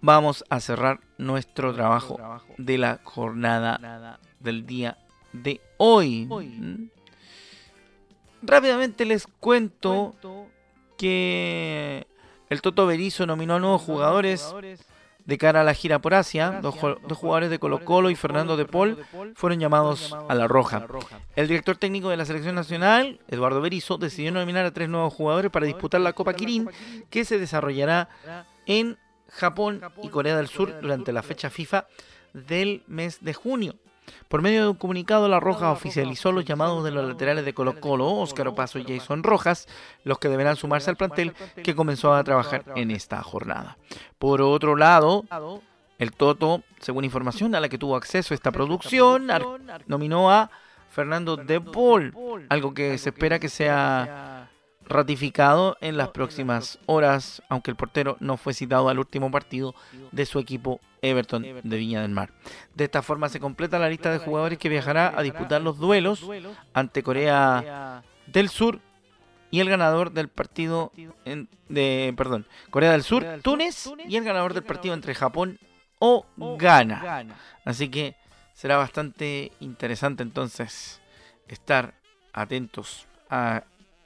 vamos 0.05 0.45
a 0.51 0.61
cerrar 0.61 1.01
nuestro 1.17 1.75
trabajo 1.75 2.19
de 2.59 2.77
la 2.77 3.01
jornada 3.05 4.21
del 4.39 4.67
día 4.67 4.99
de 5.33 5.63
hoy. 5.79 6.27
¿Mm? 6.27 6.91
Rápidamente 8.43 9.07
les 9.07 9.27
cuento 9.27 10.15
que 10.99 12.07
el 12.51 12.61
Toto 12.61 12.87
Berizo 12.87 13.25
nominó 13.25 13.55
a 13.55 13.61
nuevos 13.61 13.81
jugadores 13.81 14.55
de 15.25 15.39
cara 15.39 15.63
a 15.63 15.65
la 15.65 15.73
gira 15.73 15.99
por 16.01 16.13
Asia. 16.13 16.61
Dos, 16.61 16.75
jugadores 16.75 17.49
de 17.49 17.59
Colo 17.59 17.83
Colo 17.83 18.11
y 18.11 18.15
Fernando 18.15 18.59
de 18.59 18.67
Paul 18.67 19.03
fueron 19.35 19.59
llamados 19.59 20.15
a 20.29 20.35
la 20.35 20.47
roja. 20.47 20.87
El 21.35 21.49
director 21.49 21.79
técnico 21.79 22.11
de 22.11 22.19
la 22.19 22.27
selección 22.27 22.55
nacional, 22.55 23.21
Eduardo 23.29 23.63
Berizo, 23.63 23.97
decidió 23.97 24.33
nominar 24.33 24.67
a 24.67 24.71
tres 24.75 24.91
nuevos 24.91 25.15
jugadores 25.15 25.51
para 25.51 25.65
disputar 25.65 26.03
la 26.03 26.13
Copa 26.13 26.35
Kirin, 26.35 26.69
que 27.09 27.25
se 27.25 27.39
desarrollará 27.39 28.11
en 28.67 28.99
Japón 29.29 29.83
y 30.03 30.09
Corea 30.09 30.37
del 30.37 30.49
Sur 30.49 30.81
durante 30.81 31.13
la 31.13 31.23
fecha 31.23 31.51
FIFA 31.51 31.87
del 32.33 32.83
mes 32.87 33.23
de 33.23 33.35
junio. 33.35 33.75
Por 34.29 34.43
medio 34.43 34.63
de 34.63 34.69
un 34.69 34.77
comunicado, 34.77 35.29
La 35.29 35.41
Roja 35.41 35.71
oficializó 35.71 36.33
los 36.33 36.45
llamados 36.45 36.85
de 36.85 36.91
los 36.91 37.07
laterales 37.07 37.45
de 37.45 37.55
Colo 37.55 37.81
Colo, 37.81 38.07
Óscar 38.07 38.49
Opaso 38.49 38.79
y 38.79 38.85
Jason 38.85 39.23
Rojas, 39.23 39.67
los 40.03 40.19
que 40.19 40.29
deberán 40.29 40.57
sumarse 40.57 40.91
al 40.91 40.97
plantel 40.97 41.33
que 41.63 41.75
comenzó 41.75 42.13
a 42.13 42.25
trabajar 42.25 42.65
en 42.77 42.91
esta 42.91 43.23
jornada. 43.23 43.79
Por 44.19 44.43
otro 44.43 44.77
lado, 44.77 45.25
el 45.99 46.13
Toto, 46.13 46.63
según 46.81 47.05
información 47.05 47.55
a 47.55 47.61
la 47.61 47.69
que 47.69 47.79
tuvo 47.79 47.97
acceso 47.97 48.35
esta 48.35 48.51
producción, 48.51 49.29
nominó 49.87 50.31
a 50.31 50.51
Fernando 50.91 51.37
De 51.37 51.61
Paul, 51.61 52.15
algo 52.49 52.75
que 52.75 52.99
se 52.99 53.11
espera 53.11 53.39
que 53.39 53.49
sea 53.49 54.44
ratificado 54.87 55.77
en 55.81 55.97
las 55.97 56.09
próximas 56.09 56.79
horas, 56.87 57.43
aunque 57.49 57.71
el 57.71 57.77
portero 57.77 58.17
no 58.21 58.37
fue 58.37 58.55
citado 58.55 58.89
al 58.89 58.99
último 58.99 59.31
partido 59.31 59.75
de 60.13 60.27
su 60.27 60.39
equipo 60.39 60.81
Everton 61.03 61.43
de 61.63 61.77
Viña 61.77 62.03
del 62.03 62.11
Mar. 62.11 62.31
De 62.75 62.85
esta 62.85 63.03
forma 63.03 63.29
se 63.29 63.41
completa 63.41 63.79
la 63.79 63.89
lista 63.89 64.11
de 64.11 64.19
jugadores 64.19 64.59
que 64.59 64.69
viajará 64.69 65.13
a 65.17 65.23
disputar 65.23 65.63
los 65.63 65.79
duelos 65.79 66.25
ante 66.73 67.03
Corea 67.03 68.03
del 68.27 68.49
Sur 68.49 68.81
y 69.51 69.61
el 69.61 69.69
ganador 69.69 70.13
del 70.13 70.29
partido 70.29 70.93
de 71.69 72.15
perdón, 72.17 72.47
Corea 72.71 72.93
del 72.93 73.03
Sur, 73.03 73.25
Túnez 73.43 73.91
y 74.09 74.17
el 74.17 74.25
ganador 74.25 74.55
del 74.55 74.65
partido 74.65 74.95
entre 74.95 75.15
Japón 75.15 75.59
o 75.99 76.27
Ghana. 76.37 77.25
Así 77.65 77.89
que 77.89 78.17
será 78.53 78.77
bastante 78.77 79.53
interesante 79.61 80.23
entonces 80.23 81.01
estar 81.49 81.95
atentos 82.33 83.07
a 83.31 83.65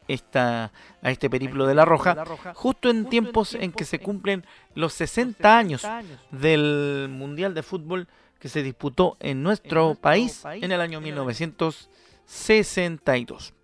esta, 0.08 0.72
a 1.02 1.10
este 1.10 1.30
periplo 1.30 1.66
de 1.66 1.74
la 1.74 1.84
Roja, 1.84 2.24
justo 2.54 2.90
en 2.90 3.06
tiempos 3.06 3.54
en 3.54 3.72
que 3.72 3.84
se 3.84 4.00
cumplen 4.00 4.44
los 4.74 4.94
60 4.94 5.56
años 5.56 5.86
del 6.30 7.08
Mundial 7.10 7.54
de 7.54 7.62
Fútbol 7.62 8.08
que 8.38 8.48
se 8.48 8.62
disputó 8.62 9.16
en 9.20 9.42
nuestro 9.42 9.94
país 9.94 10.44
en 10.44 10.72
el 10.72 10.80
año 10.80 11.00
1900. 11.00 11.90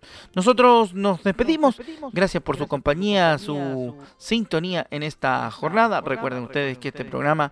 62. 0.05 0.35
Nosotros 0.35 0.93
nos 0.93 1.23
despedimos. 1.23 1.81
Gracias 2.11 2.41
por 2.43 2.57
su 2.57 2.67
compañía, 2.67 3.37
su 3.37 3.95
sintonía 4.17 4.87
en 4.91 5.03
esta 5.03 5.49
jornada. 5.51 6.01
Recuerden 6.01 6.43
ustedes 6.43 6.77
que 6.77 6.89
este 6.89 7.05
programa 7.05 7.51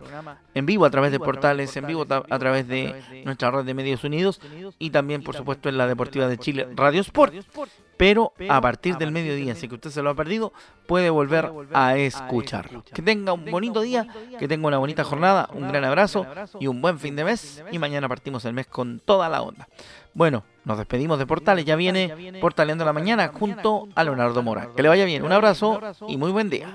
en 0.53 0.65
vivo 0.65 0.85
a 0.85 0.89
través 0.89 1.11
de 1.11 1.19
portales, 1.19 1.75
en 1.77 1.87
vivo 1.87 2.05
a 2.09 2.39
través 2.39 2.67
de 2.67 3.23
nuestra 3.25 3.51
red 3.51 3.65
de 3.65 3.73
medios 3.73 4.03
unidos 4.03 4.39
y 4.79 4.89
también, 4.89 5.23
por 5.23 5.35
supuesto, 5.35 5.69
en 5.69 5.77
la 5.77 5.87
Deportiva 5.87 6.27
de 6.27 6.37
Chile, 6.37 6.67
Radio 6.75 7.01
Sport. 7.01 7.33
Pero 7.97 8.33
a 8.49 8.59
partir 8.59 8.97
del 8.97 9.11
mediodía, 9.11 9.55
si 9.55 9.67
que 9.67 9.75
usted 9.75 9.91
se 9.91 10.01
lo 10.01 10.09
ha 10.09 10.15
perdido, 10.15 10.51
puede 10.87 11.09
volver 11.09 11.51
a 11.73 11.95
escucharlo. 11.95 12.83
Que 12.83 13.01
tenga 13.01 13.33
un 13.33 13.45
bonito 13.45 13.81
día, 13.81 14.07
que 14.39 14.47
tenga 14.47 14.67
una 14.67 14.77
bonita 14.77 15.03
jornada, 15.03 15.47
un 15.53 15.67
gran 15.67 15.83
abrazo 15.83 16.25
y 16.59 16.67
un 16.67 16.81
buen 16.81 16.99
fin 16.99 17.15
de 17.15 17.23
mes. 17.23 17.63
Y 17.71 17.79
mañana 17.79 18.09
partimos 18.09 18.45
el 18.45 18.53
mes 18.53 18.67
con 18.67 18.99
toda 18.99 19.29
la 19.29 19.41
onda. 19.41 19.67
Bueno, 20.13 20.43
nos 20.65 20.77
despedimos 20.77 21.17
de 21.17 21.25
Portales. 21.25 21.65
Ya 21.65 21.75
viene 21.75 22.39
Portaleando 22.43 22.83
la 22.83 22.91
Mañana 22.91 23.31
junto 23.33 23.87
a 23.95 24.03
Leonardo 24.03 24.43
Mora. 24.43 24.67
Que 24.75 24.83
le 24.83 24.89
vaya 24.89 25.05
bien. 25.05 25.23
Un 25.23 25.31
abrazo 25.31 25.79
y 26.09 26.17
muy 26.17 26.29
buen 26.29 26.49
día. 26.49 26.67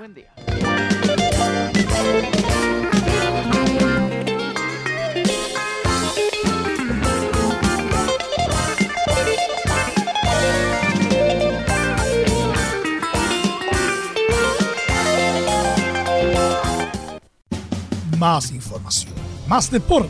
Más 18.17 18.51
información, 18.53 19.13
más 19.47 19.71
deporte. 19.71 20.09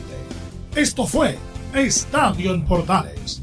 Esto 0.76 1.04
fue 1.04 1.36
Estadio 1.74 2.54
en 2.54 2.64
Portales, 2.64 3.42